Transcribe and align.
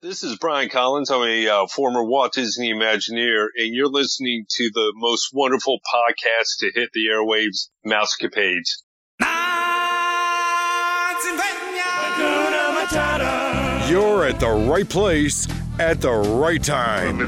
This 0.00 0.22
is 0.22 0.38
Brian 0.38 0.68
Collins. 0.68 1.10
I'm 1.10 1.28
a 1.28 1.48
uh, 1.48 1.66
former 1.66 2.04
Walt 2.04 2.32
Disney 2.32 2.72
Imagineer, 2.72 3.48
and 3.56 3.74
you're 3.74 3.88
listening 3.88 4.44
to 4.48 4.70
the 4.72 4.92
most 4.94 5.30
wonderful 5.32 5.80
podcast 5.92 6.58
to 6.60 6.70
hit 6.72 6.90
the 6.94 7.06
airwaves, 7.08 7.70
Mousecapades. 7.84 8.84
You're 13.90 14.24
at 14.24 14.38
the 14.38 14.66
right 14.70 14.88
place 14.88 15.48
at 15.80 16.00
the 16.00 16.12
right 16.12 16.62
time. 16.62 17.18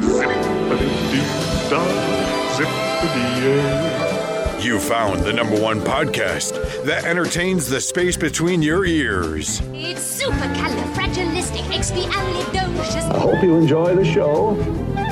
You 4.60 4.78
found 4.78 5.22
the 5.22 5.32
number 5.32 5.58
one 5.58 5.80
podcast 5.80 6.84
that 6.84 7.06
entertains 7.06 7.66
the 7.68 7.80
space 7.80 8.14
between 8.14 8.60
your 8.60 8.84
ears. 8.84 9.62
It's 9.72 10.22
supercalifragilisticexpialidocious. 10.22 13.10
I 13.10 13.18
hope 13.18 13.42
you 13.42 13.56
enjoy 13.56 13.96
the 13.96 14.04
show. 14.04 14.54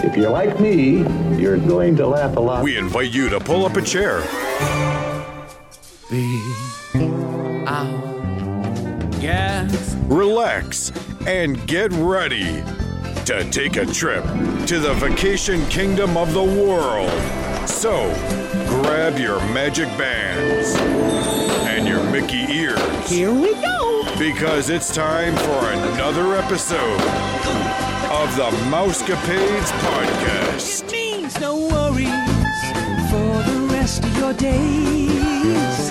If 0.04 0.18
you're 0.18 0.28
like 0.28 0.60
me, 0.60 0.98
you're 1.40 1.56
going 1.56 1.96
to 1.96 2.06
laugh 2.06 2.36
a 2.36 2.40
lot. 2.40 2.62
We 2.62 2.76
invite 2.76 3.10
you 3.10 3.30
to 3.30 3.40
pull 3.40 3.64
up 3.64 3.76
a 3.76 3.82
chair. 3.82 4.20
Be 6.10 6.42
our 7.66 7.86
guest. 9.18 9.96
relax, 10.08 10.92
and 11.26 11.66
get 11.66 11.90
ready 11.92 12.62
to 13.24 13.48
take 13.50 13.76
a 13.76 13.86
trip 13.86 14.24
to 14.66 14.78
the 14.78 14.92
vacation 14.98 15.64
kingdom 15.68 16.18
of 16.18 16.34
the 16.34 16.44
world. 16.44 17.10
So, 17.68 18.10
grab 18.88 19.18
your 19.18 19.38
magic 19.52 19.86
bands 19.98 20.74
and 21.68 21.86
your 21.86 22.02
Mickey 22.10 22.44
ears 22.50 22.80
Here 23.10 23.30
we 23.30 23.52
go. 23.52 24.02
because 24.18 24.70
it's 24.70 24.94
time 24.94 25.36
for 25.36 25.60
another 25.72 26.34
episode 26.36 27.00
of 28.10 28.34
the 28.36 28.48
Mousecapades 28.70 29.70
podcast. 29.84 30.84
It 30.84 30.90
means 30.92 31.38
no 31.38 31.56
worries 31.56 32.08
for 33.10 33.42
the 33.50 33.68
rest 33.72 34.02
of 34.04 34.16
your 34.16 34.32
days. 34.32 35.90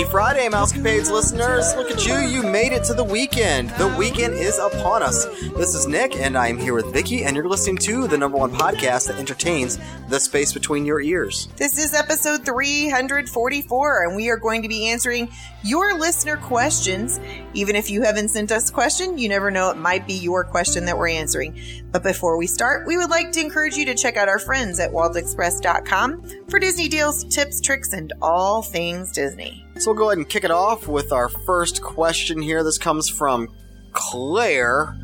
Happy 0.00 0.12
Friday, 0.12 0.48
Mousecapades 0.48 1.10
listeners! 1.10 1.76
Look 1.76 1.90
at 1.90 2.06
you, 2.06 2.14
you 2.20 2.42
made 2.42 2.72
it 2.72 2.84
to 2.84 2.94
the 2.94 3.04
weekend. 3.04 3.68
The 3.72 3.94
weekend 3.98 4.32
is 4.32 4.58
upon 4.58 5.02
us. 5.02 5.26
This 5.58 5.74
is 5.74 5.86
Nick, 5.86 6.16
and 6.16 6.38
I'm 6.38 6.56
here 6.56 6.72
with 6.72 6.90
Vicky, 6.90 7.24
and 7.24 7.36
you're 7.36 7.46
listening 7.46 7.76
to 7.78 8.08
the 8.08 8.16
number 8.16 8.38
one 8.38 8.50
podcast 8.50 9.08
that 9.08 9.18
entertains 9.18 9.78
the 10.08 10.18
space 10.18 10.54
between 10.54 10.86
your 10.86 11.02
ears. 11.02 11.48
This 11.56 11.78
is 11.78 11.92
episode 11.92 12.46
344, 12.46 14.04
and 14.04 14.16
we 14.16 14.30
are 14.30 14.38
going 14.38 14.62
to 14.62 14.68
be 14.68 14.88
answering 14.88 15.28
your 15.62 15.92
listener 15.92 16.38
questions. 16.38 17.20
Even 17.52 17.76
if 17.76 17.90
you 17.90 18.00
haven't 18.00 18.30
sent 18.30 18.52
us 18.52 18.70
a 18.70 18.72
question, 18.72 19.18
you 19.18 19.28
never 19.28 19.50
know, 19.50 19.68
it 19.68 19.76
might 19.76 20.06
be 20.06 20.14
your 20.14 20.44
question 20.44 20.86
that 20.86 20.96
we're 20.96 21.08
answering. 21.08 21.60
But 21.92 22.02
before 22.02 22.38
we 22.38 22.46
start, 22.46 22.86
we 22.86 22.96
would 22.96 23.10
like 23.10 23.32
to 23.32 23.40
encourage 23.40 23.76
you 23.76 23.84
to 23.84 23.94
check 23.94 24.16
out 24.16 24.28
our 24.30 24.38
friends 24.38 24.80
at 24.80 24.92
waldexpress.com 24.92 26.46
for 26.48 26.58
Disney 26.58 26.88
deals, 26.88 27.22
tips, 27.24 27.60
tricks, 27.60 27.92
and 27.92 28.14
all 28.22 28.62
things 28.62 29.12
Disney. 29.12 29.66
So 29.80 29.92
we'll 29.92 29.98
go 29.98 30.10
ahead 30.10 30.18
and 30.18 30.28
kick 30.28 30.44
it 30.44 30.50
off 30.50 30.86
with 30.88 31.10
our 31.10 31.30
first 31.30 31.80
question 31.80 32.42
here. 32.42 32.62
This 32.62 32.76
comes 32.76 33.08
from 33.08 33.48
Claire 33.92 34.94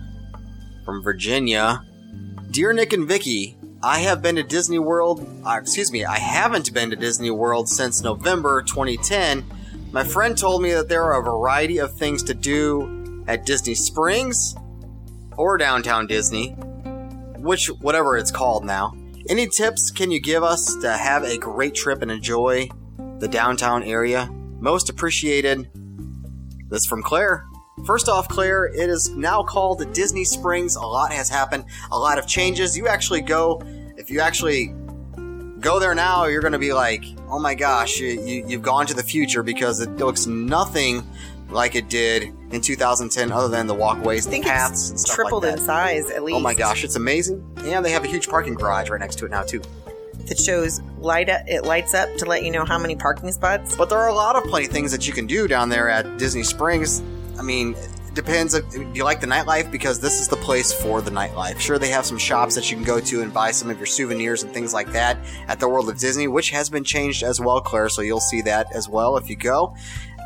from 0.85 1.03
Virginia. 1.03 1.83
Dear 2.51 2.75
Nick 2.75 2.93
and 2.93 3.09
Vicky, 3.09 3.57
I 3.83 4.01
have 4.01 4.21
been 4.21 4.37
to 4.37 4.43
Disney 4.43 4.79
World, 4.79 5.27
uh, 5.47 5.57
excuse 5.63 5.91
me, 5.91 6.05
I 6.05 6.19
haven't 6.19 6.75
been 6.75 6.91
to 6.91 6.97
Disney 6.97 7.31
World 7.31 7.71
since 7.71 8.03
November 8.03 8.61
2010. 8.61 9.47
My 9.93 10.05
friend 10.05 10.37
told 10.37 10.61
me 10.61 10.73
that 10.73 10.91
there 10.91 11.05
are 11.05 11.21
a 11.21 11.25
variety 11.25 11.79
of 11.79 11.95
things 11.95 12.23
to 12.25 12.35
do 12.35 13.25
at 13.27 13.47
Disney 13.47 13.75
Springs 13.75 14.55
or 15.39 15.57
downtown 15.57 16.07
Disney, 16.07 16.51
which, 17.39 17.69
whatever 17.69 18.19
it's 18.19 18.31
called 18.31 18.63
now. 18.63 18.93
Any 19.31 19.49
tips 19.49 19.91
can 19.91 20.11
you 20.11 20.21
give 20.21 20.43
us 20.43 20.77
to 20.83 20.93
have 20.93 21.25
a 21.25 21.39
great 21.39 21.75
trip 21.75 22.03
and 22.03 22.11
enjoy 22.11 22.69
the 23.21 23.27
downtown 23.27 23.83
area? 23.83 24.29
Most 24.67 24.91
appreciated. 24.91 25.71
This 26.69 26.87
from 26.87 27.01
Claire. 27.01 27.47
First 27.85 28.09
off, 28.09 28.27
Claire, 28.27 28.65
it 28.65 28.91
is 28.91 29.11
now 29.11 29.45
called 29.45 29.93
Disney 29.93 30.25
Springs. 30.25 30.75
A 30.75 30.81
lot 30.81 31.13
has 31.13 31.29
happened, 31.29 31.67
a 31.93 31.97
lot 31.97 32.19
of 32.19 32.27
changes. 32.27 32.77
You 32.77 32.89
actually 32.89 33.21
go, 33.21 33.63
if 33.97 34.11
you 34.11 34.19
actually 34.19 34.75
go 35.61 35.79
there 35.79 35.95
now, 35.95 36.25
you're 36.25 36.41
going 36.41 36.53
to 36.53 36.59
be 36.59 36.73
like, 36.73 37.05
oh 37.29 37.39
my 37.39 37.55
gosh, 37.55 38.01
you, 38.01 38.09
you, 38.09 38.45
you've 38.49 38.63
gone 38.63 38.89
to 38.89 38.95
the 38.95 39.05
future 39.05 39.45
because 39.45 39.81
it 39.81 39.99
looks 39.99 40.27
nothing 40.27 41.05
like 41.49 41.77
it 41.77 41.89
did 41.89 42.25
in 42.51 42.61
2010 42.61 43.31
other 43.31 43.47
than 43.47 43.69
the 43.69 43.75
walkways, 43.75 44.27
the 44.27 44.43
paths, 44.43 44.91
and 44.91 44.99
stuff 44.99 45.15
tripled 45.15 45.45
like 45.45 45.59
in 45.59 45.59
size 45.61 46.11
at 46.11 46.25
least. 46.25 46.39
Oh 46.39 46.41
my 46.41 46.55
gosh, 46.55 46.83
it's 46.83 46.97
amazing. 46.97 47.41
And 47.59 47.85
they 47.85 47.93
have 47.93 48.05
a 48.05 48.09
huge 48.09 48.27
parking 48.27 48.55
garage 48.55 48.91
right 48.91 48.99
next 48.99 49.21
to 49.21 49.27
it 49.27 49.31
now, 49.31 49.45
too. 49.45 49.63
That 50.27 50.41
shows 50.41 50.81
light 50.99 51.29
up, 51.29 51.43
it 51.47 51.63
lights 51.63 51.95
up 51.95 52.15
to 52.17 52.25
let 52.25 52.43
you 52.43 52.51
know 52.51 52.65
how 52.65 52.79
many 52.79 52.97
parking 52.97 53.31
spots. 53.31 53.77
But 53.77 53.89
there 53.89 53.99
are 53.99 54.09
a 54.09 54.15
lot 54.15 54.35
of 54.37 54.45
plenty 54.45 54.67
things 54.67 54.91
that 54.93 55.07
you 55.07 55.13
can 55.13 55.27
do 55.27 55.47
down 55.47 55.69
there 55.69 55.89
at 55.89 56.19
Disney 56.19 56.43
Springs. 56.43 57.03
I 57.39 57.43
mean, 57.43 57.77
depends. 58.17 58.55
If, 58.55 58.69
do 58.71 58.91
you 58.93 59.05
like 59.05 59.21
the 59.21 59.29
nightlife? 59.29 59.71
Because 59.71 60.01
this 60.01 60.21
is 60.21 60.27
the 60.27 60.37
place 60.37 60.73
for 60.73 61.01
the 61.01 61.13
nightlife. 61.13 61.61
Sure, 61.61 61.79
they 61.79 61.91
have 61.91 62.05
some 62.05 62.19
shops 62.19 62.57
that 62.57 62.69
you 62.71 62.77
can 62.77 62.85
go 62.85 62.99
to 62.99 63.23
and 63.23 63.33
buy 63.33 63.53
some 63.53 63.71
of 63.71 63.77
your 63.77 63.87
souvenirs 63.87 64.43
and 64.43 64.53
things 64.53 64.75
like 64.75 64.91
that 64.93 65.17
at 65.47 65.61
the 65.61 65.69
World 65.69 65.89
of 65.89 65.99
Disney, 65.99 66.27
which 66.27 66.51
has 66.51 66.69
been 66.69 66.83
changed 66.83 67.23
as 67.23 67.41
well, 67.41 67.61
Claire. 67.61 67.89
So 67.89 68.03
you'll 68.03 68.19
see 68.19 68.43
that 68.43 68.75
as 68.75 68.89
well 68.89 69.17
if 69.17 69.31
you 69.31 69.37
go. 69.37 69.77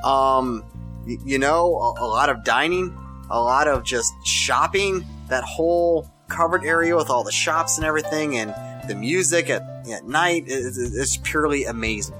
Um, 0.03 0.65
you 1.05 1.38
know, 1.38 1.77
a, 1.77 2.05
a 2.05 2.06
lot 2.06 2.31
of 2.31 2.44
dining, 2.44 2.97
a 3.28 3.41
lot 3.41 3.69
of 3.69 3.84
just 3.84 4.12
shopping. 4.25 5.05
That 5.28 5.44
whole 5.44 6.11
covered 6.28 6.65
area 6.65 6.97
with 6.97 7.11
all 7.11 7.22
the 7.22 7.32
shops 7.32 7.77
and 7.77 7.84
everything, 7.84 8.37
and 8.37 8.55
the 8.88 8.94
music 8.94 9.50
at, 9.50 9.62
at 9.91 10.06
night 10.06 10.44
is, 10.46 11.16
purely 11.18 11.64
amazing. 11.64 12.14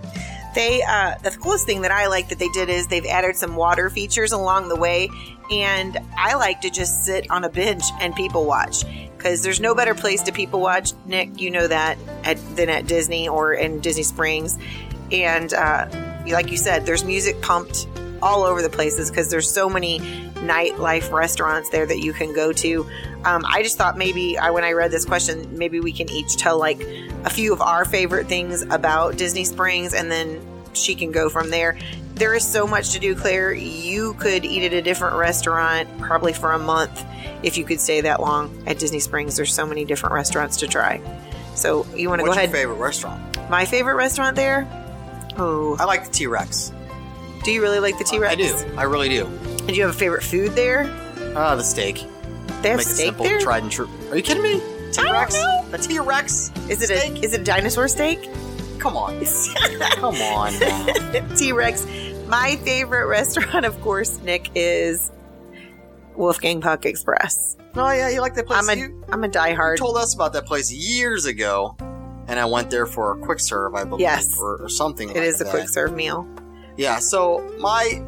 They 0.55 0.83
uh, 0.83 1.15
the 1.23 1.31
coolest 1.31 1.67
thing 1.67 1.83
that 1.83 1.93
I 1.93 2.09
like 2.09 2.29
that 2.31 2.39
they 2.39 2.49
did 2.49 2.69
is 2.69 2.89
they've 2.89 3.07
added 3.07 3.37
some 3.37 3.55
water 3.55 3.89
features 3.89 4.33
along 4.33 4.69
the 4.69 4.77
way, 4.77 5.09
and 5.51 5.97
I 6.17 6.35
like 6.35 6.63
to 6.63 6.71
just 6.71 7.05
sit 7.05 7.31
on 7.31 7.45
a 7.45 7.49
bench 7.49 7.85
and 8.01 8.15
people 8.17 8.45
watch 8.45 8.85
because 9.17 9.43
there's 9.43 9.61
no 9.61 9.75
better 9.75 9.95
place 9.95 10.23
to 10.23 10.33
people 10.33 10.61
watch. 10.61 10.93
Nick, 11.07 11.41
you 11.41 11.51
know 11.51 11.69
that 11.69 11.99
at, 12.25 12.39
than 12.57 12.69
at 12.69 12.87
Disney 12.87 13.29
or 13.29 13.53
in 13.53 13.79
Disney 13.79 14.03
Springs, 14.03 14.59
and 15.13 15.55
uh, 15.55 15.89
like 16.27 16.51
you 16.51 16.57
said, 16.57 16.85
there's 16.85 17.05
music 17.05 17.41
pumped 17.43 17.87
all 18.23 18.43
over 18.45 18.63
the 18.63 18.71
places 18.71 19.11
because 19.11 19.31
there's 19.31 19.51
so 19.51 19.69
many 19.69 20.01
nightlife 20.41 21.11
restaurants 21.13 21.71
there 21.71 21.87
that 21.87 21.99
you 21.99 22.13
can 22.13 22.35
go 22.35 22.53
to. 22.53 22.87
Um, 23.25 23.45
I 23.47 23.63
just 23.63 23.77
thought 23.77 23.97
maybe 23.99 24.39
I, 24.39 24.51
when 24.51 24.65
I 24.65 24.73
read 24.73 24.91
this 24.91 25.05
question, 25.05 25.59
maybe 25.59 25.81
we 25.81 25.93
can 25.93 26.11
each 26.11 26.37
tell 26.37 26.59
like 26.59 26.81
a 27.25 27.31
few 27.31 27.53
of 27.53 27.61
our 27.61 27.85
favorite 27.85 28.27
things 28.27 28.63
about 28.63 29.17
Disney 29.17 29.45
Springs, 29.45 29.95
and 29.95 30.11
then 30.11 30.41
she 30.73 30.95
can 30.95 31.13
go 31.13 31.29
from 31.29 31.51
there. 31.51 31.79
There 32.15 32.35
is 32.35 32.47
so 32.47 32.67
much 32.67 32.93
to 32.93 32.99
do, 32.99 33.15
Claire. 33.15 33.53
You 33.53 34.15
could 34.15 34.45
eat 34.45 34.65
at 34.65 34.73
a 34.73 34.83
different 34.83 35.17
restaurant 35.17 35.89
probably 35.99 36.33
for 36.33 36.53
a 36.53 36.59
month 36.59 37.05
if 37.43 37.57
you 37.57 37.65
could 37.65 37.81
stay 37.81 38.03
that 38.03 38.21
long 38.21 38.63
at 38.67 38.79
Disney 38.79 39.01
Springs. 39.01 39.37
There's 39.37 39.55
so 39.55 39.67
many 39.67 39.85
different 39.85 40.15
restaurants 40.15 40.59
to 40.59 40.69
try. 40.69 41.01
So 41.55 41.87
you 41.95 42.09
want 42.09 42.21
to 42.21 42.25
go 42.25 42.29
What's 42.31 42.39
ahead? 42.39 42.51
your 42.51 42.59
favorite 42.59 42.77
restaurant? 42.77 43.51
My 43.51 43.65
favorite 43.65 43.95
restaurant 43.95 44.37
there. 44.37 44.67
Oh, 45.37 45.77
I 45.81 45.85
like 45.85 46.05
the 46.05 46.11
T 46.11 46.27
Rex. 46.27 46.73
Do 47.45 47.51
you 47.51 47.63
really 47.63 47.81
like 47.81 47.99
the 47.99 48.05
T 48.05 48.19
Rex? 48.19 48.33
I 48.33 48.37
do. 48.37 48.77
I 48.77 48.83
really 48.85 49.09
do. 49.09 49.27
And 49.27 49.69
do 49.69 49.75
you 49.75 49.83
have 49.83 49.95
a 49.95 49.99
favorite 49.99 50.23
food 50.23 50.53
there? 50.53 50.85
Ah, 51.37 51.55
the 51.57 51.63
steak. 51.63 51.97
They 52.63 52.71
have 52.71 52.79
Make 52.79 52.81
it 52.81 52.91
steak 52.91 53.07
simple, 53.07 53.25
there. 53.25 53.41
tried 53.41 53.63
and 53.63 53.73
true. 53.73 53.89
Are 54.11 54.17
you 54.17 54.23
kidding 54.23 54.43
me? 54.43 54.61
T 54.93 55.03
Rex? 55.11 55.35
know. 55.35 55.67
The 55.71 55.79
T 55.79 55.99
Rex? 56.01 56.51
Is 56.69 56.83
it 56.83 56.91
a 56.91 57.25
is 57.25 57.33
it 57.35 57.41
a 57.41 57.45
dinosaur 57.45 57.89
steak? 57.89 58.29
Come 58.79 58.97
on. 58.97 59.23
Come 59.97 60.15
on. 60.17 60.53
T 61.37 61.53
Rex. 61.53 61.87
My 62.27 62.57
favorite 62.65 63.07
restaurant, 63.07 63.65
of 63.67 63.81
course, 63.81 64.19
Nick, 64.21 64.51
is 64.55 65.11
Wolfgang 66.17 66.61
Puck 66.61 66.87
Express. 66.87 67.57
oh 67.77 67.91
yeah, 67.91 68.09
you 68.09 68.21
like 68.21 68.35
that 68.35 68.47
place? 68.47 68.69
I'm 68.69 68.79
a 68.79 68.81
you, 68.81 69.05
am 69.11 69.23
a 69.25 69.27
you 69.27 69.33
diehard. 69.33 69.77
told 69.79 69.97
us 69.97 70.15
about 70.15 70.33
that 70.35 70.47
place 70.47 70.73
years 70.73 71.25
ago, 71.27 71.77
and 72.29 72.39
I 72.39 72.45
went 72.47 72.71
there 72.71 72.87
for 72.87 73.13
a 73.19 73.25
quick 73.25 73.41
serve, 73.41 73.75
I 73.75 73.85
believe, 73.85 74.03
Yes. 74.03 74.37
or, 74.39 74.63
or 74.63 74.69
something. 74.69 75.09
It 75.11 75.17
like 75.17 75.25
is 75.25 75.41
a 75.41 75.45
that. 75.45 75.51
quick 75.51 75.69
serve 75.69 75.93
meal. 75.95 76.29
Yeah. 76.77 76.99
So 76.99 77.53
my 77.59 78.03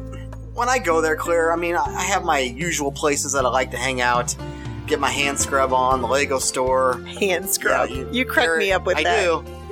when 0.53 0.69
I 0.69 0.77
go 0.79 1.01
there, 1.01 1.15
Claire, 1.15 1.51
I 1.51 1.55
mean, 1.55 1.75
I 1.75 2.03
have 2.03 2.23
my 2.23 2.39
usual 2.39 2.91
places 2.91 3.31
that 3.33 3.45
I 3.45 3.49
like 3.49 3.71
to 3.71 3.77
hang 3.77 4.01
out, 4.01 4.35
get 4.85 4.99
my 4.99 5.09
hand 5.09 5.39
scrub 5.39 5.73
on, 5.73 6.01
the 6.01 6.07
Lego 6.07 6.37
store. 6.39 6.99
Hand 7.19 7.49
scrub. 7.49 7.89
Yeah, 7.89 8.03
you, 8.11 8.23
crack 8.25 8.45
there- 8.45 8.57
me 8.59 8.71
up 8.71 8.85
with 8.85 8.97
I 8.97 9.03
that. 9.03 9.19
I 9.19 9.23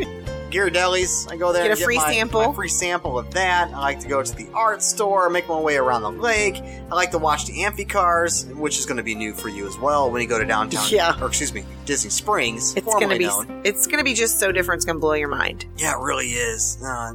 do. 0.03 0.17
Ghirardelli's. 0.51 1.27
I 1.31 1.37
go 1.37 1.53
there 1.53 1.63
Get 1.63 1.71
and 1.71 1.79
a 1.81 1.83
free 1.85 1.95
my, 1.97 2.11
sample. 2.11 2.47
my 2.49 2.53
free 2.53 2.67
sample 2.67 3.17
of 3.17 3.33
that. 3.33 3.69
I 3.73 3.77
like 3.79 3.99
to 4.01 4.07
go 4.09 4.21
to 4.21 4.35
the 4.35 4.49
art 4.53 4.83
store, 4.83 5.29
make 5.29 5.47
my 5.47 5.57
way 5.57 5.77
around 5.77 6.01
the 6.01 6.11
lake. 6.11 6.57
I 6.57 6.93
like 6.93 7.11
to 7.11 7.17
watch 7.17 7.45
the 7.45 7.59
Amphicars, 7.59 8.53
which 8.55 8.77
is 8.77 8.85
going 8.85 8.97
to 8.97 9.03
be 9.03 9.15
new 9.15 9.33
for 9.33 9.47
you 9.47 9.65
as 9.65 9.77
well 9.77 10.11
when 10.11 10.21
you 10.21 10.27
go 10.27 10.37
to 10.39 10.43
downtown. 10.45 10.85
Yeah. 10.89 11.17
Or 11.21 11.27
excuse 11.27 11.53
me, 11.53 11.63
Disney 11.85 12.09
Springs. 12.09 12.75
It's 12.75 12.85
gonna 12.85 13.17
be 13.17 13.25
known. 13.25 13.61
it's 13.63 13.87
gonna 13.87 14.03
be 14.03 14.13
just 14.13 14.39
so 14.41 14.51
different. 14.51 14.79
It's 14.79 14.85
gonna 14.85 14.99
blow 14.99 15.13
your 15.13 15.29
mind. 15.29 15.67
Yeah, 15.77 15.93
it 15.93 16.01
really 16.03 16.31
is. 16.31 16.77
Uh, 16.85 17.13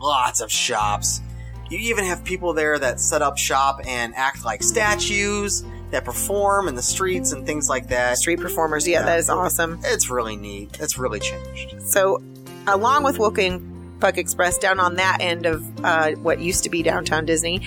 lots 0.00 0.40
of 0.40 0.50
shops. 0.50 1.20
You 1.70 1.78
even 1.78 2.04
have 2.04 2.24
people 2.24 2.52
there 2.54 2.78
that 2.78 3.00
set 3.00 3.22
up 3.22 3.38
shop 3.38 3.80
and 3.86 4.14
act 4.14 4.44
like 4.44 4.62
statues 4.62 5.64
that 5.90 6.04
perform 6.04 6.68
in 6.68 6.74
the 6.74 6.82
streets 6.82 7.32
and 7.32 7.46
things 7.46 7.68
like 7.68 7.88
that. 7.88 8.18
Street 8.18 8.40
performers, 8.40 8.86
yeah, 8.86 9.02
that 9.02 9.18
is 9.18 9.30
awesome. 9.30 9.80
It's 9.84 10.10
really 10.10 10.36
neat. 10.36 10.78
It's 10.80 10.98
really 10.98 11.20
changed. 11.20 11.82
So, 11.82 12.22
along 12.66 13.04
with 13.04 13.18
Wolfgang 13.18 13.96
Puck 14.00 14.18
Express, 14.18 14.58
down 14.58 14.80
on 14.80 14.96
that 14.96 15.18
end 15.20 15.46
of 15.46 15.84
uh, 15.84 16.12
what 16.12 16.40
used 16.40 16.64
to 16.64 16.70
be 16.70 16.82
downtown 16.82 17.24
Disney, 17.24 17.62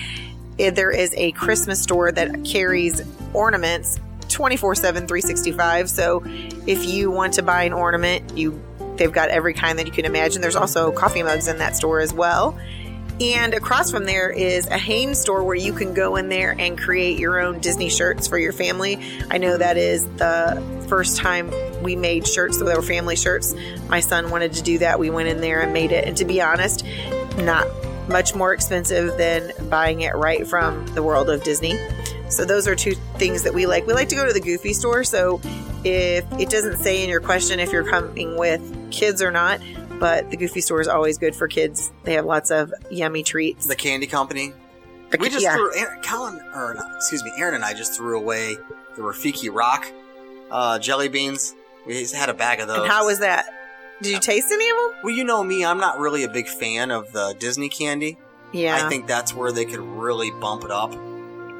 eh, 0.58 0.70
there 0.70 0.90
is 0.90 1.14
a 1.16 1.32
Christmas 1.32 1.82
store 1.82 2.12
that 2.12 2.44
carries 2.44 3.02
ornaments 3.34 3.98
24 4.28 4.76
7, 4.76 5.06
365. 5.06 5.90
So, 5.90 6.22
if 6.66 6.86
you 6.86 7.10
want 7.10 7.34
to 7.34 7.42
buy 7.42 7.64
an 7.64 7.72
ornament, 7.72 8.36
you 8.36 8.62
they've 9.00 9.10
got 9.10 9.30
every 9.30 9.54
kind 9.54 9.78
that 9.80 9.86
you 9.86 9.92
can 9.92 10.04
imagine. 10.04 10.42
There's 10.42 10.54
also 10.54 10.92
coffee 10.92 11.24
mugs 11.24 11.48
in 11.48 11.58
that 11.58 11.74
store 11.74 11.98
as 11.98 12.12
well. 12.12 12.56
And 13.20 13.52
across 13.52 13.90
from 13.90 14.04
there 14.04 14.30
is 14.30 14.66
a 14.68 14.78
Hanes 14.78 15.18
store 15.18 15.42
where 15.42 15.56
you 15.56 15.72
can 15.72 15.92
go 15.92 16.16
in 16.16 16.28
there 16.28 16.54
and 16.58 16.78
create 16.78 17.18
your 17.18 17.40
own 17.40 17.58
Disney 17.60 17.90
shirts 17.90 18.26
for 18.26 18.38
your 18.38 18.52
family. 18.52 18.98
I 19.30 19.38
know 19.38 19.58
that 19.58 19.76
is 19.76 20.04
the 20.16 20.62
first 20.88 21.16
time 21.16 21.50
we 21.82 21.96
made 21.96 22.26
shirts, 22.26 22.58
they 22.58 22.64
were 22.64 22.82
family 22.82 23.16
shirts. 23.16 23.54
My 23.88 24.00
son 24.00 24.30
wanted 24.30 24.54
to 24.54 24.62
do 24.62 24.78
that. 24.78 24.98
We 24.98 25.10
went 25.10 25.28
in 25.28 25.40
there 25.40 25.60
and 25.60 25.72
made 25.72 25.92
it. 25.92 26.06
And 26.06 26.16
to 26.18 26.24
be 26.24 26.40
honest, 26.40 26.84
not 27.36 27.66
much 28.08 28.34
more 28.34 28.52
expensive 28.52 29.16
than 29.16 29.52
buying 29.68 30.00
it 30.00 30.14
right 30.14 30.46
from 30.46 30.86
the 30.88 31.02
world 31.02 31.30
of 31.30 31.42
Disney. 31.42 31.78
So 32.30 32.44
those 32.44 32.66
are 32.68 32.76
two 32.76 32.94
things 33.16 33.42
that 33.42 33.52
we 33.52 33.66
like. 33.66 33.86
We 33.86 33.92
like 33.92 34.08
to 34.10 34.14
go 34.14 34.26
to 34.26 34.32
the 34.32 34.40
Goofy 34.40 34.72
store. 34.72 35.04
So 35.04 35.40
if 35.84 36.24
it 36.38 36.48
doesn't 36.48 36.78
say 36.78 37.02
in 37.02 37.08
your 37.08 37.20
question 37.20 37.58
if 37.58 37.72
you're 37.72 37.88
coming 37.88 38.36
with 38.36 38.90
kids 38.90 39.20
or 39.20 39.30
not, 39.30 39.60
but 39.98 40.30
the 40.30 40.36
Goofy 40.36 40.60
store 40.60 40.80
is 40.80 40.88
always 40.88 41.18
good 41.18 41.34
for 41.34 41.48
kids. 41.48 41.92
They 42.04 42.14
have 42.14 42.24
lots 42.24 42.50
of 42.50 42.72
yummy 42.90 43.22
treats. 43.22 43.66
The 43.66 43.76
candy 43.76 44.06
company. 44.06 44.52
The 45.10 45.18
We 45.18 45.28
just 45.28 45.42
yeah. 45.42 45.54
threw 45.54 45.76
Aaron, 45.76 46.00
Colin, 46.02 46.40
or 46.54 46.74
not, 46.74 46.96
excuse 46.96 47.24
me, 47.24 47.32
Aaron 47.36 47.56
and 47.56 47.64
I 47.64 47.74
just 47.74 47.94
threw 47.94 48.16
away 48.16 48.56
the 48.96 49.02
Rafiki 49.02 49.52
Rock 49.52 49.90
uh, 50.50 50.78
jelly 50.78 51.08
beans. 51.08 51.54
We 51.86 51.94
just 51.94 52.14
had 52.14 52.28
a 52.28 52.34
bag 52.34 52.60
of 52.60 52.68
those. 52.68 52.78
And 52.78 52.88
how 52.88 53.06
was 53.06 53.18
that? 53.18 53.46
Did 54.02 54.12
you 54.12 54.20
taste 54.20 54.50
any 54.50 54.70
of 54.70 54.76
them? 54.76 55.00
Well, 55.04 55.14
you 55.14 55.24
know 55.24 55.42
me, 55.42 55.64
I'm 55.64 55.78
not 55.78 55.98
really 55.98 56.22
a 56.22 56.28
big 56.28 56.46
fan 56.46 56.90
of 56.90 57.12
the 57.12 57.34
Disney 57.38 57.68
candy. 57.68 58.16
Yeah. 58.52 58.84
I 58.84 58.88
think 58.88 59.06
that's 59.06 59.34
where 59.34 59.52
they 59.52 59.64
could 59.64 59.80
really 59.80 60.30
bump 60.30 60.64
it 60.64 60.70
up. 60.70 60.94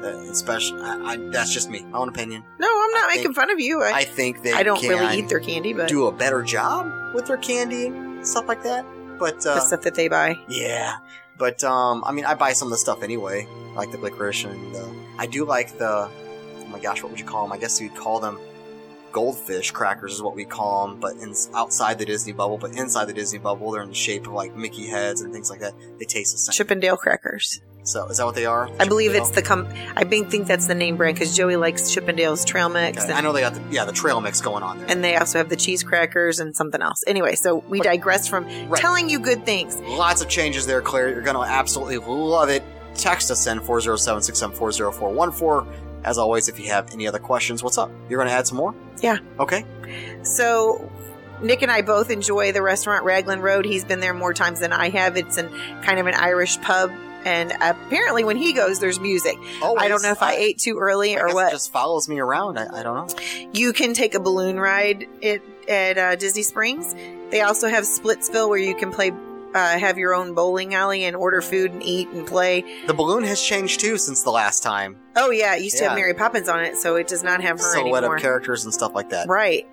Uh, 0.03 0.07
especially, 0.31 0.81
I, 0.81 1.11
I, 1.11 1.17
that's 1.31 1.53
just 1.53 1.69
me, 1.69 1.83
my 1.83 1.99
own 1.99 2.09
opinion. 2.09 2.43
no, 2.59 2.67
I'm 2.67 2.91
not 2.91 3.05
I 3.05 3.07
making 3.09 3.23
think- 3.23 3.35
fun 3.35 3.51
of 3.51 3.59
you. 3.59 3.83
I, 3.83 3.91
I 3.99 4.03
think 4.03 4.41
they 4.41 4.51
I 4.53 4.63
don't 4.63 4.81
really 4.81 5.19
eat 5.19 5.29
their 5.29 5.39
candy, 5.39 5.73
but 5.73 5.87
do 5.87 6.07
a 6.07 6.11
better 6.11 6.41
job 6.41 7.13
with 7.13 7.27
their 7.27 7.37
candy 7.37 7.87
and 7.87 8.25
stuff 8.27 8.47
like 8.47 8.63
that. 8.63 8.85
But 9.19 9.35
uh, 9.45 9.55
the 9.55 9.59
stuff 9.61 9.81
that 9.83 9.93
they 9.93 10.07
buy. 10.07 10.39
Yeah, 10.49 10.97
but 11.37 11.63
um, 11.63 12.03
I 12.05 12.11
mean, 12.11 12.25
I 12.25 12.33
buy 12.33 12.53
some 12.53 12.67
of 12.69 12.71
the 12.71 12.77
stuff 12.79 13.03
anyway, 13.03 13.47
like 13.75 13.91
the 13.91 13.99
licorice, 13.99 14.45
and 14.45 14.75
uh, 14.75 14.87
I 15.19 15.27
do 15.27 15.45
like 15.45 15.77
the. 15.77 16.09
Oh 16.09 16.65
my 16.67 16.79
gosh, 16.79 17.03
what 17.03 17.11
would 17.11 17.19
you 17.19 17.25
call 17.25 17.43
them? 17.43 17.51
I 17.51 17.57
guess 17.59 17.79
you'd 17.79 17.95
call 17.95 18.19
them 18.19 18.39
goldfish 19.11 19.71
crackers, 19.71 20.13
is 20.13 20.21
what 20.23 20.35
we 20.35 20.45
call 20.45 20.87
them. 20.87 20.99
But 20.99 21.17
in, 21.17 21.33
outside 21.53 21.99
the 21.99 22.05
Disney 22.05 22.33
bubble, 22.33 22.57
but 22.57 22.71
inside 22.71 23.05
the 23.05 23.13
Disney 23.13 23.39
bubble, 23.39 23.71
they're 23.71 23.81
in 23.83 23.89
the 23.89 23.95
shape 23.95 24.25
of 24.25 24.33
like 24.33 24.55
Mickey 24.55 24.87
heads 24.87 25.21
and 25.21 25.31
things 25.33 25.49
like 25.49 25.59
that. 25.59 25.73
They 25.99 26.05
taste 26.05 26.31
the 26.33 26.37
same. 26.39 26.53
Chippendale 26.53 26.97
crackers. 26.97 27.61
So 27.83 28.05
is 28.07 28.17
that 28.17 28.25
what 28.25 28.35
they 28.35 28.45
are? 28.45 28.69
I 28.79 28.87
believe 28.87 29.15
it's 29.15 29.31
the 29.31 29.41
com. 29.41 29.67
I 29.95 30.03
think 30.03 30.29
think 30.29 30.47
that's 30.47 30.67
the 30.67 30.75
name 30.75 30.97
brand 30.97 31.15
because 31.15 31.35
Joey 31.35 31.55
likes 31.55 31.91
Chippendale's 31.91 32.45
trail 32.45 32.69
mix, 32.69 33.03
Okay, 33.03 33.13
I 33.13 33.21
know 33.21 33.33
they 33.33 33.41
got 33.41 33.55
the 33.55 33.61
yeah 33.71 33.85
the 33.85 33.91
trail 33.91 34.21
mix 34.21 34.39
going 34.41 34.61
on 34.63 34.77
there. 34.79 34.87
and 34.89 35.03
they 35.03 35.15
also 35.15 35.39
have 35.39 35.49
the 35.49 35.55
cheese 35.55 35.81
crackers 35.83 36.39
and 36.39 36.55
something 36.55 36.81
else. 36.81 37.03
Anyway, 37.07 37.35
so 37.35 37.63
we 37.67 37.79
digress 37.79 38.27
from 38.27 38.45
Right. 38.69 38.79
telling 38.79 39.09
you 39.09 39.19
good 39.19 39.45
things. 39.45 39.77
Lots 39.81 40.21
of 40.21 40.29
changes 40.29 40.67
there, 40.67 40.81
Claire. 40.81 41.09
You're 41.09 41.21
going 41.23 41.35
to 41.35 41.41
absolutely 41.41 41.97
love 41.97 42.49
it. 42.49 42.61
Text 42.95 43.31
us 43.31 43.47
in 43.47 43.59
407 43.61 44.21
674 44.21 44.91
0414. 44.91 46.01
As 46.03 46.17
always, 46.17 46.49
if 46.49 46.59
you 46.59 46.67
have 46.69 46.91
any 46.93 47.07
other 47.07 47.19
questions, 47.19 47.63
what's 47.63 47.77
up? 47.77 47.89
You're 48.09 48.17
going 48.19 48.27
to 48.29 48.33
add 48.33 48.45
some 48.47 48.57
more? 48.57 48.73
Yeah. 49.01 49.17
Okay. 49.39 49.65
So 50.23 50.91
Nick 51.41 51.61
and 51.61 51.71
I 51.71 51.81
both 51.81 52.09
enjoy 52.11 52.51
the 52.51 52.61
restaurant 52.61 53.03
Raglan 53.05 53.41
Road. 53.41 53.65
He's 53.65 53.83
been 53.85 53.99
there 53.99 54.13
more 54.13 54.33
times 54.33 54.59
than 54.59 54.71
I 54.73 54.89
have. 54.89 55.17
It's 55.17 55.37
an 55.37 55.49
kind 55.81 55.99
of 55.99 56.07
an 56.07 56.15
Irish 56.15 56.59
pub. 56.61 56.91
And 57.25 57.51
apparently, 57.61 58.23
when 58.23 58.37
he 58.37 58.53
goes, 58.53 58.79
there's 58.79 58.99
music. 58.99 59.37
I 59.61 59.87
don't 59.87 60.01
know 60.01 60.11
if 60.11 60.23
I, 60.23 60.33
ate 60.33 60.57
too 60.57 60.77
early 60.79 61.17
I 61.17 61.21
or 61.21 61.33
what. 61.33 61.49
It 61.49 61.51
just 61.51 61.71
follows 61.71 62.09
me 62.09 62.19
around. 62.19 62.57
I, 62.57 62.79
I 62.79 62.83
don't 62.83 63.07
know. 63.07 63.49
You 63.53 63.73
can 63.73 63.93
take 63.93 64.15
a 64.15 64.19
balloon 64.19 64.59
ride 64.59 65.07
at, 65.23 65.41
at 65.67 65.97
uh, 65.97 66.15
Disney 66.15 66.43
Springs. 66.43 66.95
They 67.29 67.41
also 67.41 67.67
have 67.69 67.83
Splitsville 67.83 68.49
where 68.49 68.57
you 68.57 68.75
can 68.75 68.91
play, 68.91 69.11
uh, 69.53 69.77
have 69.77 69.97
your 69.97 70.13
own 70.15 70.33
bowling 70.33 70.73
alley 70.73 71.03
and 71.05 71.15
order 71.15 71.41
food 71.41 71.71
and 71.71 71.83
eat 71.83 72.09
and 72.09 72.25
play. 72.25 72.63
The 72.87 72.93
balloon 72.93 73.23
has 73.23 73.41
changed 73.41 73.79
too 73.79 73.97
since 73.97 74.23
the 74.23 74.31
last 74.31 74.63
time. 74.63 74.97
Oh 75.15 75.29
yeah, 75.29 75.55
it 75.55 75.61
used 75.61 75.77
to 75.77 75.83
have 75.85 75.95
Mary 75.95 76.13
Poppins 76.13 76.49
on 76.49 76.63
it, 76.63 76.77
so 76.77 76.95
it 76.95 77.07
does 77.07 77.23
not 77.23 77.41
have 77.41 77.59
her 77.59 77.73
Silhouette 77.73 78.03
anymore. 78.03 78.15
of 78.15 78.21
characters 78.21 78.65
and 78.65 78.73
stuff 78.73 78.93
like 78.95 79.09
that. 79.09 79.27
Right. 79.27 79.67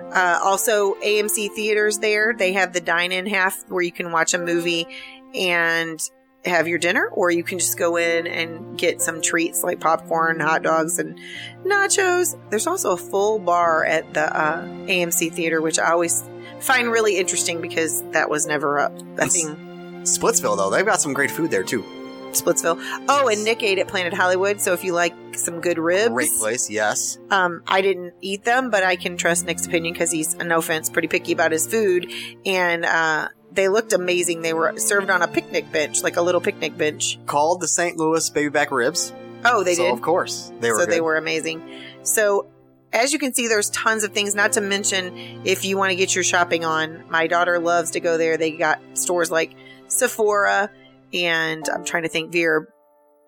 Uh, 0.00 0.40
also, 0.42 0.94
AMC 0.94 1.52
theaters 1.52 1.98
there. 1.98 2.34
They 2.34 2.54
have 2.54 2.72
the 2.72 2.80
dine-in 2.80 3.26
half 3.26 3.62
where 3.68 3.82
you 3.82 3.92
can 3.92 4.10
watch 4.10 4.34
a 4.34 4.38
movie 4.38 4.88
and 5.34 6.00
have 6.48 6.68
your 6.68 6.78
dinner, 6.78 7.08
or 7.12 7.30
you 7.30 7.42
can 7.44 7.58
just 7.58 7.78
go 7.78 7.96
in 7.96 8.26
and 8.26 8.78
get 8.78 9.00
some 9.02 9.20
treats 9.22 9.62
like 9.62 9.80
popcorn, 9.80 10.40
hot 10.40 10.62
dogs, 10.62 10.98
and 10.98 11.18
nachos. 11.64 12.36
There's 12.50 12.66
also 12.66 12.92
a 12.92 12.96
full 12.96 13.38
bar 13.38 13.84
at 13.84 14.12
the 14.14 14.22
uh, 14.22 14.62
AMC 14.64 15.32
theater, 15.32 15.60
which 15.60 15.78
I 15.78 15.90
always 15.92 16.24
find 16.60 16.90
really 16.90 17.16
interesting 17.16 17.60
because 17.60 18.02
that 18.12 18.28
was 18.30 18.46
never 18.46 18.78
up. 18.78 18.92
I 19.18 19.26
It's- 19.26 19.32
think 19.42 19.58
Splitsville, 20.02 20.56
though, 20.56 20.70
they've 20.70 20.86
got 20.86 21.00
some 21.00 21.12
great 21.12 21.30
food 21.30 21.50
there 21.50 21.62
too. 21.64 21.84
Splitsville. 22.32 22.76
Oh, 23.08 23.28
and 23.28 23.42
Nick 23.42 23.62
ate 23.62 23.78
at 23.78 23.88
Planet 23.88 24.12
Hollywood. 24.12 24.60
So 24.60 24.72
if 24.74 24.84
you 24.84 24.92
like 24.92 25.14
some 25.34 25.60
good 25.60 25.78
ribs, 25.78 26.10
Great 26.12 26.30
place, 26.38 26.68
yes. 26.70 27.18
Um, 27.30 27.62
I 27.66 27.80
didn't 27.80 28.14
eat 28.20 28.44
them, 28.44 28.70
but 28.70 28.82
I 28.84 28.96
can 28.96 29.16
trust 29.16 29.46
Nick's 29.46 29.66
opinion 29.66 29.94
because 29.94 30.10
he's, 30.12 30.36
no 30.36 30.58
offense, 30.58 30.90
pretty 30.90 31.08
picky 31.08 31.32
about 31.32 31.52
his 31.52 31.66
food. 31.66 32.10
And 32.44 32.84
uh, 32.84 33.28
they 33.52 33.68
looked 33.68 33.92
amazing. 33.92 34.42
They 34.42 34.52
were 34.52 34.78
served 34.78 35.10
on 35.10 35.22
a 35.22 35.28
picnic 35.28 35.70
bench, 35.72 36.02
like 36.02 36.16
a 36.16 36.22
little 36.22 36.40
picnic 36.40 36.76
bench. 36.76 37.18
Called 37.26 37.60
the 37.60 37.68
St. 37.68 37.96
Louis 37.96 38.28
baby 38.30 38.50
back 38.50 38.70
ribs. 38.70 39.12
Oh, 39.44 39.62
they 39.62 39.74
so 39.74 39.84
did. 39.84 39.92
Of 39.92 40.02
course, 40.02 40.52
they 40.60 40.70
were. 40.70 40.80
so 40.80 40.86
they 40.86 41.00
were 41.00 41.16
amazing. 41.16 41.62
So 42.02 42.48
as 42.92 43.12
you 43.12 43.18
can 43.18 43.34
see, 43.34 43.48
there's 43.48 43.70
tons 43.70 44.04
of 44.04 44.12
things. 44.12 44.34
Not 44.34 44.52
to 44.52 44.60
mention, 44.60 45.42
if 45.44 45.64
you 45.64 45.76
want 45.76 45.90
to 45.90 45.96
get 45.96 46.14
your 46.14 46.24
shopping 46.24 46.64
on, 46.64 47.04
my 47.10 47.26
daughter 47.26 47.58
loves 47.58 47.92
to 47.92 48.00
go 48.00 48.16
there. 48.16 48.36
They 48.36 48.52
got 48.52 48.80
stores 48.94 49.30
like 49.30 49.54
Sephora, 49.88 50.70
and 51.12 51.68
I'm 51.68 51.84
trying 51.84 52.04
to 52.04 52.08
think 52.08 52.32
Vera 52.32 52.66